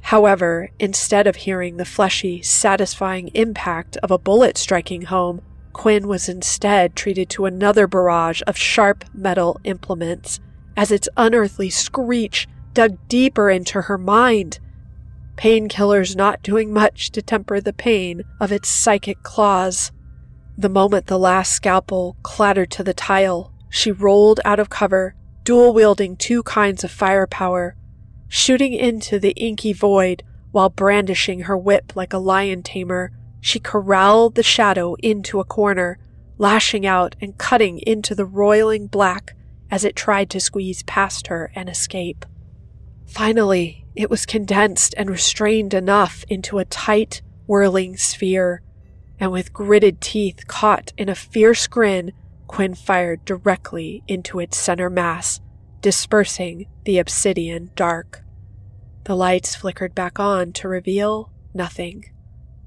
However, 0.00 0.70
instead 0.78 1.26
of 1.26 1.36
hearing 1.36 1.76
the 1.76 1.84
fleshy, 1.84 2.40
satisfying 2.40 3.28
impact 3.34 3.98
of 3.98 4.10
a 4.10 4.18
bullet 4.18 4.56
striking 4.56 5.02
home, 5.02 5.42
Quinn 5.72 6.08
was 6.08 6.28
instead 6.28 6.94
treated 6.94 7.28
to 7.30 7.46
another 7.46 7.86
barrage 7.86 8.42
of 8.46 8.56
sharp 8.56 9.04
metal 9.14 9.60
implements 9.64 10.40
as 10.76 10.90
its 10.90 11.08
unearthly 11.16 11.70
screech 11.70 12.48
dug 12.74 12.96
deeper 13.08 13.50
into 13.50 13.82
her 13.82 13.98
mind. 13.98 14.58
Painkillers 15.36 16.14
not 16.14 16.42
doing 16.42 16.72
much 16.72 17.10
to 17.10 17.22
temper 17.22 17.60
the 17.60 17.72
pain 17.72 18.22
of 18.40 18.52
its 18.52 18.68
psychic 18.68 19.22
claws. 19.22 19.92
The 20.56 20.68
moment 20.68 21.06
the 21.06 21.18
last 21.18 21.52
scalpel 21.52 22.16
clattered 22.22 22.70
to 22.72 22.84
the 22.84 22.94
tile, 22.94 23.52
she 23.70 23.90
rolled 23.90 24.40
out 24.44 24.60
of 24.60 24.70
cover, 24.70 25.14
dual 25.44 25.72
wielding 25.72 26.16
two 26.16 26.42
kinds 26.42 26.84
of 26.84 26.90
firepower, 26.90 27.74
shooting 28.28 28.72
into 28.72 29.18
the 29.18 29.32
inky 29.32 29.72
void 29.72 30.22
while 30.52 30.68
brandishing 30.68 31.40
her 31.40 31.56
whip 31.56 31.96
like 31.96 32.12
a 32.12 32.18
lion 32.18 32.62
tamer. 32.62 33.10
She 33.44 33.58
corralled 33.58 34.36
the 34.36 34.44
shadow 34.44 34.94
into 35.02 35.40
a 35.40 35.44
corner, 35.44 35.98
lashing 36.38 36.86
out 36.86 37.16
and 37.20 37.36
cutting 37.36 37.80
into 37.80 38.14
the 38.14 38.24
roiling 38.24 38.86
black 38.86 39.34
as 39.68 39.84
it 39.84 39.96
tried 39.96 40.30
to 40.30 40.38
squeeze 40.38 40.84
past 40.84 41.26
her 41.26 41.50
and 41.56 41.68
escape. 41.68 42.24
Finally, 43.04 43.84
it 43.96 44.08
was 44.08 44.26
condensed 44.26 44.94
and 44.96 45.10
restrained 45.10 45.74
enough 45.74 46.24
into 46.28 46.58
a 46.58 46.64
tight, 46.64 47.20
whirling 47.48 47.96
sphere, 47.96 48.62
and 49.18 49.32
with 49.32 49.52
gritted 49.52 50.00
teeth 50.00 50.46
caught 50.46 50.92
in 50.96 51.08
a 51.08 51.14
fierce 51.16 51.66
grin, 51.66 52.12
Quinn 52.46 52.76
fired 52.76 53.24
directly 53.24 54.04
into 54.06 54.38
its 54.38 54.56
center 54.56 54.88
mass, 54.88 55.40
dispersing 55.80 56.66
the 56.84 57.00
obsidian 57.00 57.70
dark. 57.74 58.22
The 59.02 59.16
lights 59.16 59.56
flickered 59.56 59.96
back 59.96 60.20
on 60.20 60.52
to 60.52 60.68
reveal 60.68 61.32
nothing. 61.52 62.11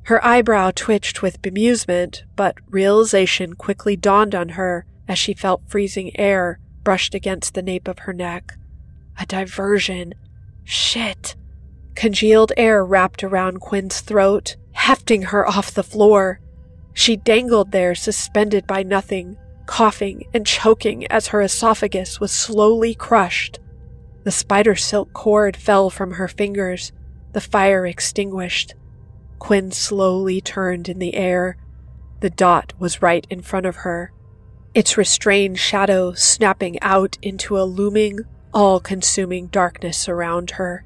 Her 0.05 0.23
eyebrow 0.23 0.71
twitched 0.75 1.23
with 1.23 1.41
bemusement, 1.41 2.23
but 2.35 2.57
realization 2.69 3.53
quickly 3.55 3.95
dawned 3.95 4.35
on 4.35 4.49
her 4.49 4.85
as 5.07 5.17
she 5.17 5.33
felt 5.33 5.67
freezing 5.67 6.17
air 6.19 6.59
brushed 6.83 7.15
against 7.15 7.55
the 7.55 7.63
nape 7.63 7.87
of 7.87 7.99
her 7.99 8.13
neck. 8.13 8.53
A 9.19 9.25
diversion 9.25 10.13
Shit. 10.63 11.35
Congealed 11.95 12.51
air 12.55 12.85
wrapped 12.85 13.23
around 13.23 13.61
Quinn's 13.61 14.01
throat, 14.01 14.55
hefting 14.73 15.23
her 15.23 15.47
off 15.47 15.71
the 15.71 15.83
floor. 15.83 16.39
She 16.93 17.15
dangled 17.15 17.71
there, 17.71 17.95
suspended 17.95 18.67
by 18.67 18.83
nothing, 18.83 19.37
coughing 19.65 20.25
and 20.33 20.45
choking 20.45 21.07
as 21.07 21.27
her 21.27 21.41
esophagus 21.41 22.19
was 22.19 22.31
slowly 22.31 22.93
crushed. 22.93 23.59
The 24.23 24.31
spider 24.31 24.75
silk 24.75 25.13
cord 25.13 25.57
fell 25.57 25.89
from 25.89 26.13
her 26.13 26.27
fingers, 26.27 26.91
the 27.31 27.41
fire 27.41 27.87
extinguished. 27.87 28.75
Quinn 29.39 29.71
slowly 29.71 30.41
turned 30.41 30.89
in 30.89 30.99
the 30.99 31.15
air. 31.15 31.57
The 32.21 32.29
dot 32.29 32.73
was 32.79 33.01
right 33.01 33.25
in 33.29 33.41
front 33.41 33.65
of 33.65 33.77
her, 33.77 34.11
its 34.73 34.97
restrained 34.97 35.59
shadow 35.59 36.13
snapping 36.13 36.79
out 36.81 37.17
into 37.21 37.57
a 37.57 37.63
looming, 37.63 38.19
all 38.53 38.79
consuming 38.79 39.47
darkness 39.47 40.09
around 40.09 40.51
her. 40.51 40.85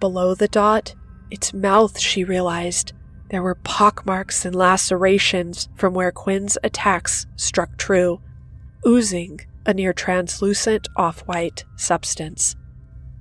Below 0.00 0.34
the 0.34 0.48
dot, 0.48 0.94
its 1.30 1.52
mouth, 1.52 1.98
she 1.98 2.24
realized, 2.24 2.92
there 3.30 3.42
were 3.42 3.56
pockmarks 3.56 4.44
and 4.44 4.54
lacerations 4.54 5.68
from 5.74 5.92
where 5.92 6.12
Quinn's 6.12 6.56
attacks 6.62 7.26
struck 7.36 7.76
true, 7.76 8.20
oozing 8.86 9.40
a 9.66 9.74
near 9.74 9.92
translucent 9.92 10.88
off 10.96 11.20
white 11.26 11.64
substance. 11.76 12.56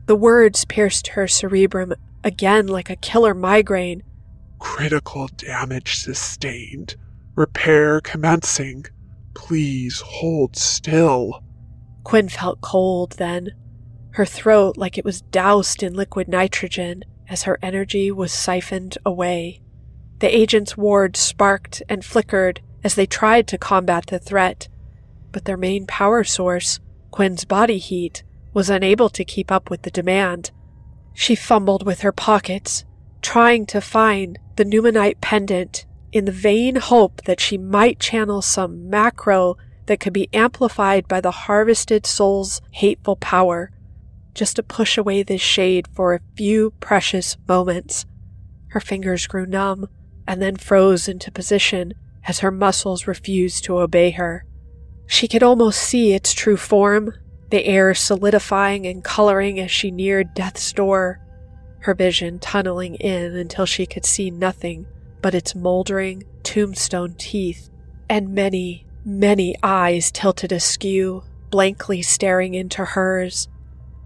The 0.05 0.15
words 0.15 0.63
pierced 0.63 1.07
her 1.09 1.27
cerebrum 1.27 1.93
again 2.23 2.67
like 2.67 2.89
a 2.89 2.95
killer 2.95 3.33
migraine. 3.33 4.03
Critical 4.59 5.27
damage 5.35 5.95
sustained. 5.95 6.95
Repair 7.35 8.01
commencing. 8.01 8.85
Please 9.33 10.01
hold 10.01 10.55
still. 10.55 11.43
Quinn 12.03 12.29
felt 12.29 12.61
cold 12.61 13.13
then, 13.13 13.51
her 14.11 14.25
throat 14.25 14.77
like 14.77 14.97
it 14.97 15.05
was 15.05 15.21
doused 15.21 15.83
in 15.83 15.93
liquid 15.93 16.27
nitrogen 16.27 17.03
as 17.29 17.43
her 17.43 17.59
energy 17.61 18.11
was 18.11 18.31
siphoned 18.31 18.97
away. 19.05 19.61
The 20.19 20.35
agent's 20.35 20.75
ward 20.75 21.15
sparked 21.15 21.83
and 21.87 22.03
flickered 22.03 22.61
as 22.83 22.95
they 22.95 23.05
tried 23.05 23.47
to 23.49 23.57
combat 23.59 24.07
the 24.07 24.17
threat, 24.17 24.67
but 25.31 25.45
their 25.45 25.57
main 25.57 25.85
power 25.85 26.23
source, 26.23 26.79
Quinn's 27.11 27.45
body 27.45 27.77
heat, 27.77 28.23
was 28.53 28.71
unable 28.71 29.09
to 29.09 29.23
keep 29.23 29.51
up 29.51 29.69
with 29.69 29.83
the 29.83 29.91
demand. 29.91 30.49
She 31.13 31.35
fumbled 31.35 31.85
with 31.85 32.01
her 32.01 32.11
pockets, 32.11 32.85
trying 33.21 33.65
to 33.67 33.81
find 33.81 34.39
the 34.55 34.65
Numenite 34.65 35.21
pendant 35.21 35.85
in 36.11 36.25
the 36.25 36.31
vain 36.31 36.75
hope 36.75 37.21
that 37.25 37.39
she 37.39 37.57
might 37.57 37.99
channel 37.99 38.41
some 38.41 38.89
macro 38.89 39.57
that 39.85 39.99
could 39.99 40.13
be 40.13 40.29
amplified 40.33 41.07
by 41.07 41.21
the 41.21 41.31
harvested 41.31 42.05
soul's 42.05 42.61
hateful 42.71 43.15
power 43.15 43.71
just 44.33 44.55
to 44.55 44.63
push 44.63 44.97
away 44.97 45.23
this 45.23 45.41
shade 45.41 45.87
for 45.93 46.13
a 46.13 46.21
few 46.35 46.71
precious 46.79 47.37
moments. 47.47 48.05
Her 48.69 48.79
fingers 48.79 49.25
grew 49.25 49.45
numb 49.45 49.87
and 50.27 50.41
then 50.41 50.55
froze 50.55 51.07
into 51.07 51.31
position 51.31 51.93
as 52.27 52.39
her 52.39 52.51
muscles 52.51 53.07
refused 53.07 53.63
to 53.63 53.79
obey 53.79 54.11
her. 54.11 54.45
She 55.07 55.27
could 55.27 55.41
almost 55.41 55.81
see 55.81 56.13
its 56.13 56.33
true 56.33 56.57
form, 56.57 57.13
the 57.49 57.65
air 57.65 57.93
solidifying 57.93 58.85
and 58.85 59.03
coloring 59.03 59.59
as 59.59 59.71
she 59.71 59.89
neared 59.89 60.33
death's 60.33 60.71
door, 60.73 61.25
her 61.79 61.93
vision 61.93 62.39
tunneling 62.39 62.95
in 62.95 63.35
until 63.35 63.65
she 63.65 63.85
could 63.85 64.05
see 64.05 64.29
nothing 64.31 64.85
but 65.21 65.35
its 65.35 65.55
moldering, 65.55 66.23
tombstone 66.43 67.13
teeth 67.17 67.69
and 68.09 68.33
many, 68.33 68.85
many 69.03 69.55
eyes 69.63 70.11
tilted 70.11 70.51
askew, 70.51 71.23
blankly 71.49 72.01
staring 72.01 72.53
into 72.53 72.83
hers. 72.83 73.47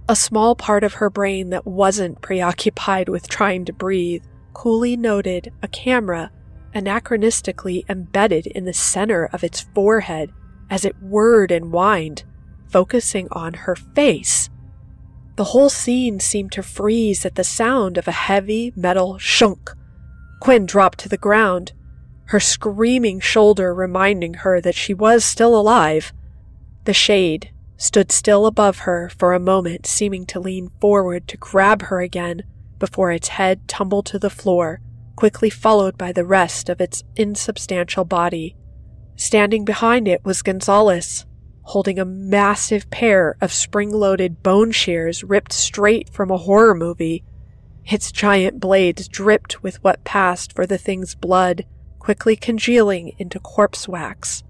A 0.08 0.16
small 0.16 0.56
part 0.56 0.84
of 0.84 0.96
her 0.96 1.10
brain 1.10 1.50
that 1.52 1.66
wasn't 1.66 2.22
preoccupied 2.22 3.10
with 3.10 3.28
trying 3.28 3.66
to 3.66 3.74
breathe 3.74 4.24
coolly 4.54 4.98
noted 4.98 5.54
a 5.62 5.68
camera 5.68 6.32
anachronistically 6.74 7.84
embedded 7.90 8.48
in 8.48 8.66
the 8.66 8.74
center 8.74 9.30
of 9.32 9.44
its 9.44 9.62
forehead 9.62 10.32
as 10.70 10.86
it 10.86 10.96
whirred 11.02 11.52
and 11.52 11.72
whined, 11.72 12.24
focusing 12.68 13.28
on 13.32 13.54
her 13.54 13.76
face. 13.76 14.50
The 15.42 15.58
whole 15.58 15.70
scene 15.70 16.20
seemed 16.20 16.52
to 16.52 16.62
freeze 16.62 17.26
at 17.26 17.34
the 17.34 17.44
sound 17.44 17.98
of 17.98 18.08
a 18.08 18.12
heavy 18.12 18.72
metal 18.76 19.18
shunk. 19.18 19.72
Quinn 20.40 20.68
dropped 20.68 21.00
to 21.00 21.10
the 21.10 21.18
ground, 21.18 21.72
her 22.26 22.40
screaming 22.40 23.20
shoulder 23.20 23.74
reminding 23.74 24.36
her 24.46 24.62
that 24.62 24.76
she 24.76 24.94
was 24.94 25.26
still 25.26 25.60
alive. 25.60 26.14
The 26.84 26.94
shade, 26.94 27.50
stood 27.76 28.12
still 28.12 28.46
above 28.46 28.82
her 28.86 29.10
for 29.18 29.34
a 29.34 29.40
moment, 29.40 29.88
seeming 29.88 30.28
to 30.28 30.40
lean 30.40 30.70
forward 30.80 31.28
to 31.30 31.38
grab 31.38 31.82
her 31.86 32.02
again 32.02 32.44
before 32.78 33.12
its 33.12 33.30
head 33.30 33.68
tumbled 33.68 34.06
to 34.06 34.20
the 34.20 34.30
floor, 34.30 34.80
quickly 35.16 35.50
followed 35.50 35.98
by 35.98 36.12
the 36.12 36.24
rest 36.24 36.70
of 36.70 36.80
its 36.80 37.04
insubstantial 37.16 38.06
body. 38.06 38.56
Standing 39.16 39.66
behind 39.66 40.08
it 40.08 40.24
was 40.24 40.44
Gonzalez, 40.44 41.26
holding 41.72 41.98
a 41.98 42.04
massive 42.04 42.90
pair 42.90 43.38
of 43.40 43.54
spring 43.54 43.90
loaded 43.92 44.44
bone 44.44 44.72
shears 44.72 45.24
ripped 45.24 45.54
straight 45.54 46.10
from 46.10 46.30
a 46.30 46.38
horror 46.38 46.76
movie. 46.76 47.24
Its 47.86 48.12
giant 48.12 48.60
blades 48.60 49.08
dripped 49.08 49.64
with 49.64 49.82
what 49.82 50.04
passed 50.04 50.52
for 50.52 50.68
the 50.68 50.78
thing's 50.78 51.16
blood, 51.16 51.66
quickly 51.98 52.36
congealing 52.36 53.14
into 53.18 53.40
corpse 53.40 53.88
wax. 53.88 54.44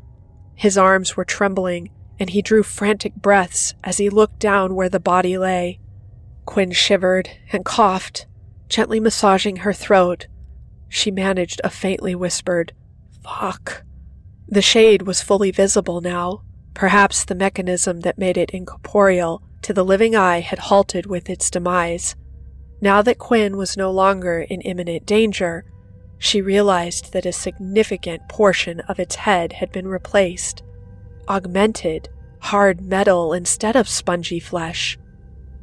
His 0.56 0.80
arms 0.80 1.16
were 1.16 1.24
trembling 1.24 1.92
and 2.20 2.32
he 2.32 2.42
drew 2.42 2.64
frantic 2.64 3.14
breaths 3.14 3.76
as 3.84 4.00
he 4.00 4.10
looked 4.10 4.40
down 4.40 4.74
where 4.74 4.90
the 4.90 5.00
body 5.00 5.38
lay. 5.38 5.80
Quinn 6.46 6.72
shivered 6.72 7.30
and 7.52 7.64
coughed, 7.64 8.26
gently 8.68 9.00
massaging 9.00 9.58
her 9.58 9.74
throat. 9.74 10.26
She 10.90 11.12
managed 11.12 11.62
a 11.64 11.70
faintly 11.70 12.16
whispered, 12.16 12.74
Fuck. 13.24 13.84
The 14.48 14.64
shade 14.64 15.04
was 15.04 15.22
fully 15.22 15.52
visible 15.52 16.02
now. 16.02 16.42
Perhaps 16.74 17.26
the 17.26 17.36
mechanism 17.36 18.02
that 18.02 18.18
made 18.18 18.38
it 18.38 18.52
incorporeal 18.52 19.42
to 19.62 19.74
the 19.74 19.86
living 19.86 20.16
eye 20.16 20.40
had 20.40 20.60
halted 20.60 21.06
with 21.06 21.30
its 21.30 21.50
demise. 21.50 22.16
Now 22.82 23.02
that 23.04 23.20
Quinn 23.20 23.58
was 23.58 23.78
no 23.78 23.92
longer 23.92 24.40
in 24.42 24.62
imminent 24.62 25.06
danger, 25.06 25.66
she 26.18 26.42
realized 26.42 27.14
that 27.14 27.26
a 27.26 27.32
significant 27.32 28.28
portion 28.30 28.80
of 28.82 29.00
its 29.00 29.16
head 29.16 29.54
had 29.54 29.72
been 29.72 29.88
replaced. 29.88 30.64
Augmented, 31.28 32.10
hard 32.40 32.82
metal 32.82 33.34
instead 33.34 33.76
of 33.76 33.88
spongy 33.88 34.40
flesh. 34.40 34.98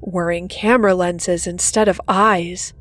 Wearing 0.01 0.49
camera 0.49 0.95
lenses 0.95 1.47
instead 1.47 1.89
of 1.89 2.01
eyes. 2.07 2.73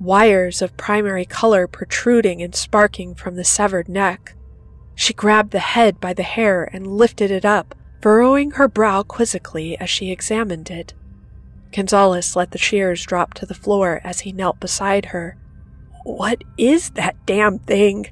Wires 0.00 0.62
of 0.62 0.76
primary 0.76 1.24
color 1.24 1.66
protruding 1.66 2.42
and 2.42 2.54
sparking 2.54 3.14
from 3.14 3.36
the 3.36 3.44
severed 3.44 3.88
neck. 3.88 4.34
She 5.00 5.14
grabbed 5.14 5.52
the 5.52 5.60
head 5.60 6.00
by 6.00 6.12
the 6.12 6.24
hair 6.24 6.68
and 6.72 6.84
lifted 6.84 7.30
it 7.30 7.44
up, 7.44 7.76
furrowing 8.02 8.50
her 8.50 8.66
brow 8.66 9.04
quizzically 9.04 9.78
as 9.78 9.88
she 9.88 10.10
examined 10.10 10.70
it. 10.70 10.92
Gonzalez 11.70 12.34
let 12.34 12.50
the 12.50 12.58
shears 12.58 13.06
drop 13.06 13.32
to 13.34 13.46
the 13.46 13.54
floor 13.54 14.00
as 14.02 14.20
he 14.20 14.32
knelt 14.32 14.58
beside 14.58 15.06
her. 15.06 15.38
What 16.02 16.42
is 16.56 16.90
that 16.90 17.14
damn 17.26 17.60
thing? 17.60 18.06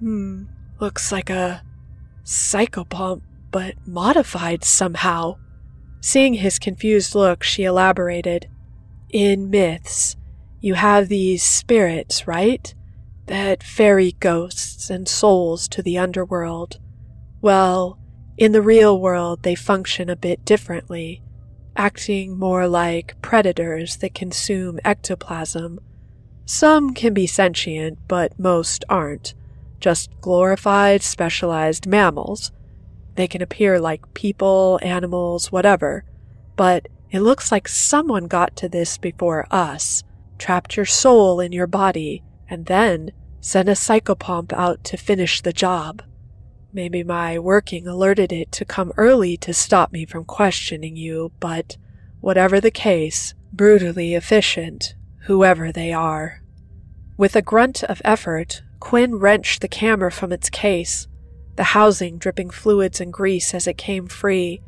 Hmm, 0.00 0.46
looks 0.80 1.12
like 1.12 1.30
a 1.30 1.62
psychopomp, 2.24 3.22
but 3.52 3.74
modified 3.86 4.64
somehow. 4.64 5.36
Seeing 6.00 6.34
his 6.34 6.58
confused 6.58 7.14
look, 7.14 7.44
she 7.44 7.62
elaborated. 7.62 8.50
In 9.10 9.48
myths, 9.48 10.16
you 10.60 10.74
have 10.74 11.08
these 11.08 11.44
spirits, 11.44 12.26
right? 12.26 12.74
That 13.26 13.62
ferry 13.62 14.12
ghosts 14.20 14.90
and 14.90 15.08
souls 15.08 15.68
to 15.68 15.82
the 15.82 15.98
underworld. 15.98 16.78
Well, 17.40 17.98
in 18.36 18.52
the 18.52 18.62
real 18.62 19.00
world, 19.00 19.42
they 19.42 19.54
function 19.54 20.10
a 20.10 20.16
bit 20.16 20.44
differently 20.44 21.22
acting 21.76 22.38
more 22.38 22.68
like 22.68 23.20
predators 23.22 23.96
that 23.96 24.14
consume 24.14 24.78
ectoplasm. 24.84 25.80
Some 26.46 26.94
can 26.94 27.14
be 27.14 27.26
sentient, 27.26 27.98
but 28.06 28.38
most 28.38 28.84
aren't. 28.88 29.34
Just 29.80 30.10
glorified, 30.20 31.02
specialized 31.02 31.86
mammals. 31.86 32.52
They 33.16 33.26
can 33.26 33.42
appear 33.42 33.78
like 33.80 34.14
people, 34.14 34.78
animals, 34.82 35.50
whatever. 35.50 36.04
But 36.56 36.88
it 37.10 37.20
looks 37.20 37.50
like 37.50 37.68
someone 37.68 38.26
got 38.26 38.56
to 38.56 38.68
this 38.68 38.98
before 38.98 39.46
us, 39.50 40.02
trapped 40.38 40.76
your 40.76 40.86
soul 40.86 41.40
in 41.40 41.52
your 41.52 41.66
body, 41.66 42.22
and 42.48 42.66
then 42.66 43.10
sent 43.40 43.68
a 43.68 43.72
psychopomp 43.72 44.52
out 44.52 44.82
to 44.84 44.96
finish 44.96 45.40
the 45.40 45.52
job. 45.52 46.02
Maybe 46.72 47.04
my 47.04 47.38
working 47.38 47.86
alerted 47.86 48.32
it 48.32 48.50
to 48.52 48.64
come 48.64 48.92
early 48.96 49.36
to 49.38 49.54
stop 49.54 49.92
me 49.92 50.06
from 50.06 50.24
questioning 50.24 50.96
you, 50.96 51.30
but 51.40 51.76
whatever 52.20 52.60
the 52.60 52.70
case, 52.70 53.34
brutally 53.52 54.14
efficient, 54.14 54.94
whoever 55.26 55.70
they 55.70 55.92
are. 55.92 56.42
With 57.16 57.36
a 57.36 57.42
grunt 57.42 57.84
of 57.84 58.02
effort, 58.04 58.62
Quinn 58.80 59.16
wrenched 59.16 59.60
the 59.60 59.68
camera 59.68 60.10
from 60.10 60.32
its 60.32 60.50
case, 60.50 61.06
the 61.56 61.64
housing 61.64 62.18
dripping 62.18 62.50
fluids 62.50 63.00
and 63.00 63.12
grease 63.12 63.54
as 63.54 63.66
it 63.66 63.78
came 63.78 64.08
free. 64.08 64.60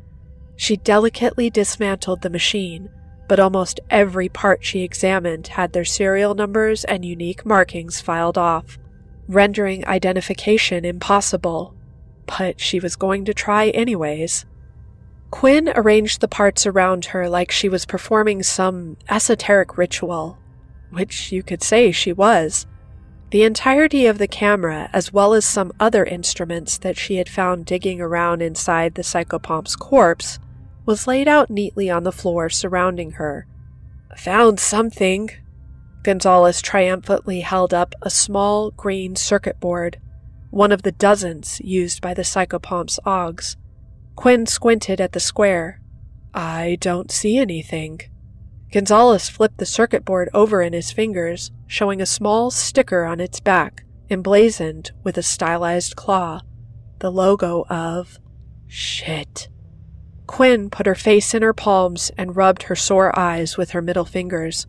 She 0.55 0.77
delicately 0.77 1.49
dismantled 1.49 2.21
the 2.21 2.29
machine, 2.29 2.89
but 3.27 3.39
almost 3.39 3.79
every 3.89 4.29
part 4.29 4.63
she 4.63 4.81
examined 4.81 5.47
had 5.47 5.73
their 5.73 5.85
serial 5.85 6.35
numbers 6.35 6.83
and 6.85 7.03
unique 7.03 7.45
markings 7.45 8.01
filed 8.01 8.37
off, 8.37 8.77
rendering 9.27 9.85
identification 9.87 10.85
impossible 10.85 11.73
but 12.27 12.59
she 12.59 12.79
was 12.79 12.95
going 12.95 13.25
to 13.25 13.33
try 13.33 13.69
anyways. 13.69 14.45
Quinn 15.31 15.71
arranged 15.75 16.21
the 16.21 16.27
parts 16.27 16.65
around 16.65 17.05
her 17.05 17.27
like 17.27 17.51
she 17.51 17.67
was 17.67 17.85
performing 17.85 18.43
some 18.43 18.97
esoteric 19.09 19.77
ritual, 19.77 20.37
which 20.91 21.31
you 21.31 21.41
could 21.41 21.63
say 21.63 21.91
she 21.91 22.13
was. 22.13 22.65
The 23.31 23.43
entirety 23.43 24.05
of 24.05 24.19
the 24.19 24.27
camera, 24.27 24.89
as 24.93 25.11
well 25.11 25.33
as 25.33 25.45
some 25.45 25.73
other 25.79 26.05
instruments 26.05 26.77
that 26.77 26.97
she 26.97 27.17
had 27.17 27.27
found 27.27 27.65
digging 27.65 27.99
around 27.99 28.41
inside 28.41 28.95
the 28.95 29.01
psychopomp's 29.01 29.75
corpse, 29.75 30.39
was 30.87 31.05
laid 31.05 31.27
out 31.27 31.51
neatly 31.51 31.91
on 31.91 32.01
the 32.01 32.11
floor 32.11 32.49
surrounding 32.49 33.11
her. 33.11 33.45
Found 34.17 34.59
something. 34.59 35.29
Gonzalez 36.01 36.63
triumphantly 36.63 37.41
held 37.41 37.75
up 37.75 37.93
a 38.01 38.09
small 38.09 38.71
green 38.71 39.15
circuit 39.15 39.59
board 39.59 39.99
one 40.49 40.71
of 40.71 40.83
the 40.83 40.91
dozens 40.91 41.59
used 41.63 42.01
by 42.01 42.13
the 42.13 42.21
psychopomp's 42.21 42.99
augs. 43.05 43.55
Quinn 44.15 44.45
squinted 44.45 45.01
at 45.01 45.11
the 45.11 45.19
square. 45.19 45.81
I 46.33 46.77
don't 46.79 47.11
see 47.11 47.37
anything. 47.37 48.01
Gonzalez 48.71 49.29
flipped 49.29 49.57
the 49.57 49.65
circuit 49.65 50.03
board 50.05 50.29
over 50.33 50.61
in 50.61 50.73
his 50.73 50.91
fingers, 50.91 51.51
showing 51.67 52.01
a 52.01 52.05
small 52.05 52.51
sticker 52.51 53.05
on 53.05 53.19
its 53.19 53.39
back, 53.39 53.85
emblazoned 54.09 54.91
with 55.03 55.17
a 55.17 55.23
stylized 55.23 55.95
claw, 55.95 56.41
the 56.99 57.11
logo 57.11 57.65
of 57.69 58.19
shit. 58.67 59.49
Quinn 60.27 60.69
put 60.69 60.85
her 60.85 60.95
face 60.95 61.33
in 61.33 61.41
her 61.41 61.53
palms 61.53 62.11
and 62.17 62.35
rubbed 62.35 62.63
her 62.63 62.75
sore 62.75 63.17
eyes 63.17 63.57
with 63.57 63.71
her 63.71 63.81
middle 63.81 64.05
fingers. 64.05 64.67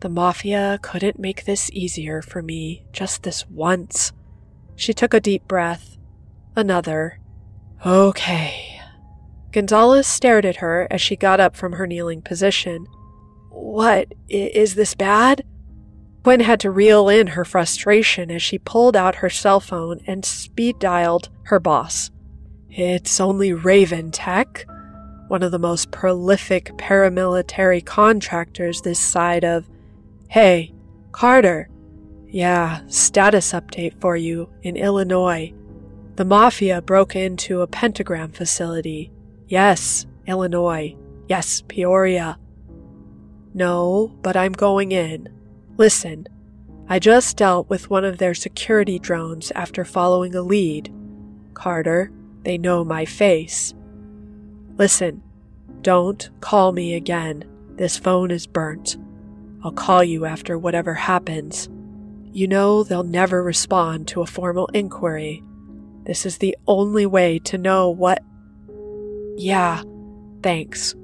The 0.00 0.08
Mafia 0.08 0.78
couldn't 0.82 1.18
make 1.18 1.44
this 1.44 1.70
easier 1.72 2.22
for 2.22 2.42
me 2.42 2.84
just 2.92 3.22
this 3.22 3.46
once. 3.48 4.12
She 4.74 4.92
took 4.92 5.14
a 5.14 5.20
deep 5.20 5.46
breath. 5.46 5.96
Another. 6.54 7.20
Okay. 7.84 8.80
Gonzalez 9.52 10.06
stared 10.06 10.44
at 10.44 10.56
her 10.56 10.86
as 10.90 11.00
she 11.00 11.16
got 11.16 11.40
up 11.40 11.56
from 11.56 11.72
her 11.72 11.86
kneeling 11.86 12.22
position. 12.22 12.86
What? 13.50 14.12
Is 14.28 14.74
this 14.74 14.94
bad? 14.94 15.44
Quinn 16.22 16.40
had 16.40 16.60
to 16.60 16.70
reel 16.70 17.08
in 17.08 17.28
her 17.28 17.44
frustration 17.44 18.30
as 18.30 18.42
she 18.42 18.58
pulled 18.58 18.96
out 18.96 19.16
her 19.16 19.30
cell 19.30 19.60
phone 19.60 20.00
and 20.06 20.24
speed 20.24 20.78
dialed 20.78 21.28
her 21.44 21.60
boss. 21.60 22.10
It's 22.68 23.20
only 23.20 23.52
Raven 23.52 24.10
Tech, 24.10 24.66
one 25.28 25.42
of 25.42 25.52
the 25.52 25.58
most 25.58 25.90
prolific 25.90 26.66
paramilitary 26.76 27.84
contractors 27.84 28.82
this 28.82 28.98
side 28.98 29.44
of. 29.44 29.68
Hey, 30.28 30.72
Carter, 31.12 31.68
yeah, 32.28 32.80
status 32.88 33.52
update 33.52 34.00
for 34.00 34.16
you 34.16 34.48
in 34.62 34.76
Illinois. 34.76 35.52
The 36.16 36.24
Mafia 36.24 36.82
broke 36.82 37.14
into 37.14 37.60
a 37.60 37.66
pentagram 37.66 38.32
facility. 38.32 39.10
Yes, 39.48 40.06
Illinois. 40.26 40.96
Yes, 41.28 41.62
Peoria. 41.68 42.38
No, 43.54 44.16
but 44.22 44.36
I'm 44.36 44.52
going 44.52 44.92
in. 44.92 45.28
Listen, 45.76 46.26
I 46.88 46.98
just 46.98 47.36
dealt 47.36 47.68
with 47.68 47.90
one 47.90 48.04
of 48.04 48.18
their 48.18 48.34
security 48.34 48.98
drones 48.98 49.50
after 49.54 49.84
following 49.84 50.34
a 50.34 50.42
lead. 50.42 50.92
Carter, 51.54 52.12
they 52.42 52.58
know 52.58 52.84
my 52.84 53.04
face. 53.04 53.74
Listen, 54.78 55.22
don't 55.82 56.28
call 56.40 56.72
me 56.72 56.94
again. 56.94 57.44
This 57.76 57.96
phone 57.96 58.30
is 58.30 58.46
burnt. 58.46 58.96
I'll 59.62 59.72
call 59.72 60.04
you 60.04 60.24
after 60.24 60.58
whatever 60.58 60.94
happens. 60.94 61.68
You 62.32 62.46
know 62.46 62.82
they'll 62.82 63.02
never 63.02 63.42
respond 63.42 64.08
to 64.08 64.22
a 64.22 64.26
formal 64.26 64.66
inquiry. 64.74 65.42
This 66.04 66.26
is 66.26 66.38
the 66.38 66.56
only 66.66 67.06
way 67.06 67.38
to 67.40 67.58
know 67.58 67.88
what. 67.90 68.22
Yeah, 69.36 69.82
thanks. 70.42 70.94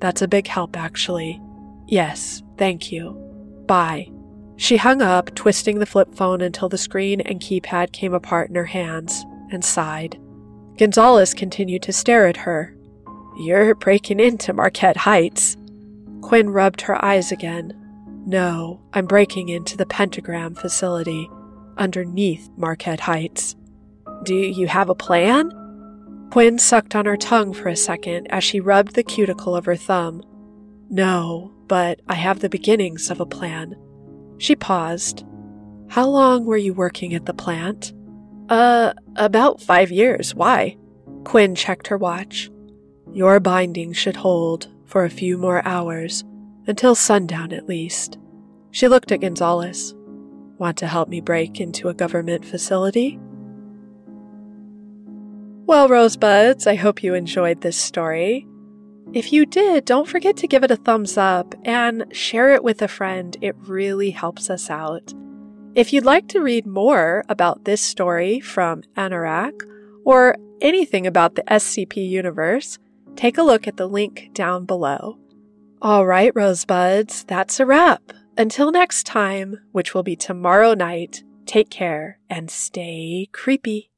That's 0.00 0.22
a 0.22 0.28
big 0.28 0.46
help, 0.46 0.76
actually. 0.76 1.40
Yes, 1.86 2.42
thank 2.58 2.90
you. 2.92 3.12
Bye. 3.66 4.10
She 4.56 4.76
hung 4.76 5.00
up, 5.00 5.34
twisting 5.34 5.78
the 5.78 5.86
flip 5.86 6.14
phone 6.14 6.40
until 6.40 6.68
the 6.68 6.78
screen 6.78 7.20
and 7.22 7.40
keypad 7.40 7.92
came 7.92 8.12
apart 8.12 8.50
in 8.50 8.54
her 8.54 8.66
hands, 8.66 9.24
and 9.50 9.64
sighed. 9.64 10.20
Gonzalez 10.76 11.34
continued 11.34 11.82
to 11.82 11.92
stare 11.92 12.26
at 12.26 12.38
her. 12.38 12.73
You're 13.36 13.74
breaking 13.74 14.20
into 14.20 14.52
Marquette 14.52 14.98
Heights. 14.98 15.56
Quinn 16.20 16.50
rubbed 16.50 16.82
her 16.82 17.04
eyes 17.04 17.32
again. 17.32 17.72
No, 18.26 18.80
I'm 18.92 19.06
breaking 19.06 19.48
into 19.48 19.76
the 19.76 19.86
Pentagram 19.86 20.54
facility 20.54 21.28
underneath 21.76 22.48
Marquette 22.56 23.00
Heights. 23.00 23.56
Do 24.22 24.34
you 24.34 24.68
have 24.68 24.88
a 24.88 24.94
plan? 24.94 25.50
Quinn 26.30 26.58
sucked 26.58 26.94
on 26.94 27.06
her 27.06 27.16
tongue 27.16 27.52
for 27.52 27.68
a 27.68 27.76
second 27.76 28.26
as 28.30 28.44
she 28.44 28.60
rubbed 28.60 28.94
the 28.94 29.02
cuticle 29.02 29.54
of 29.54 29.66
her 29.66 29.76
thumb. 29.76 30.22
No, 30.88 31.52
but 31.66 32.00
I 32.08 32.14
have 32.14 32.40
the 32.40 32.48
beginnings 32.48 33.10
of 33.10 33.20
a 33.20 33.26
plan. 33.26 33.76
She 34.38 34.56
paused. 34.56 35.24
How 35.88 36.06
long 36.06 36.44
were 36.44 36.56
you 36.56 36.72
working 36.72 37.14
at 37.14 37.26
the 37.26 37.34
plant? 37.34 37.92
Uh, 38.48 38.94
about 39.16 39.60
five 39.60 39.90
years. 39.90 40.34
Why? 40.34 40.76
Quinn 41.24 41.54
checked 41.54 41.88
her 41.88 41.98
watch. 41.98 42.50
Your 43.14 43.38
binding 43.38 43.92
should 43.92 44.16
hold 44.16 44.66
for 44.86 45.04
a 45.04 45.10
few 45.10 45.38
more 45.38 45.64
hours. 45.64 46.24
Until 46.66 46.96
sundown, 46.96 47.52
at 47.52 47.68
least. 47.68 48.18
She 48.72 48.88
looked 48.88 49.12
at 49.12 49.20
Gonzalez. 49.20 49.94
Want 50.58 50.76
to 50.78 50.88
help 50.88 51.08
me 51.08 51.20
break 51.20 51.60
into 51.60 51.88
a 51.88 51.94
government 51.94 52.44
facility? 52.44 53.20
Well, 55.66 55.88
Rosebuds, 55.88 56.66
I 56.66 56.74
hope 56.74 57.04
you 57.04 57.14
enjoyed 57.14 57.60
this 57.60 57.76
story. 57.76 58.48
If 59.12 59.32
you 59.32 59.46
did, 59.46 59.84
don't 59.84 60.08
forget 60.08 60.36
to 60.38 60.48
give 60.48 60.64
it 60.64 60.72
a 60.72 60.76
thumbs 60.76 61.16
up 61.16 61.54
and 61.64 62.06
share 62.10 62.50
it 62.52 62.64
with 62.64 62.82
a 62.82 62.88
friend. 62.88 63.36
It 63.40 63.54
really 63.58 64.10
helps 64.10 64.50
us 64.50 64.68
out. 64.68 65.14
If 65.76 65.92
you'd 65.92 66.04
like 66.04 66.26
to 66.28 66.42
read 66.42 66.66
more 66.66 67.24
about 67.28 67.64
this 67.64 67.80
story 67.80 68.40
from 68.40 68.82
Anorrak 68.96 69.62
or 70.04 70.36
anything 70.60 71.06
about 71.06 71.36
the 71.36 71.42
SCP 71.42 72.08
universe, 72.08 72.78
take 73.16 73.38
a 73.38 73.42
look 73.42 73.66
at 73.66 73.76
the 73.76 73.86
link 73.86 74.30
down 74.32 74.64
below. 74.64 75.18
All 75.82 76.06
right, 76.06 76.32
Rosebuds, 76.34 77.24
that's 77.24 77.60
a 77.60 77.66
wrap. 77.66 78.12
Until 78.36 78.72
next 78.72 79.04
time, 79.04 79.60
which 79.72 79.94
will 79.94 80.02
be 80.02 80.16
tomorrow 80.16 80.74
night, 80.74 81.22
take 81.46 81.70
care 81.70 82.18
and 82.28 82.50
stay 82.50 83.28
creepy. 83.32 83.90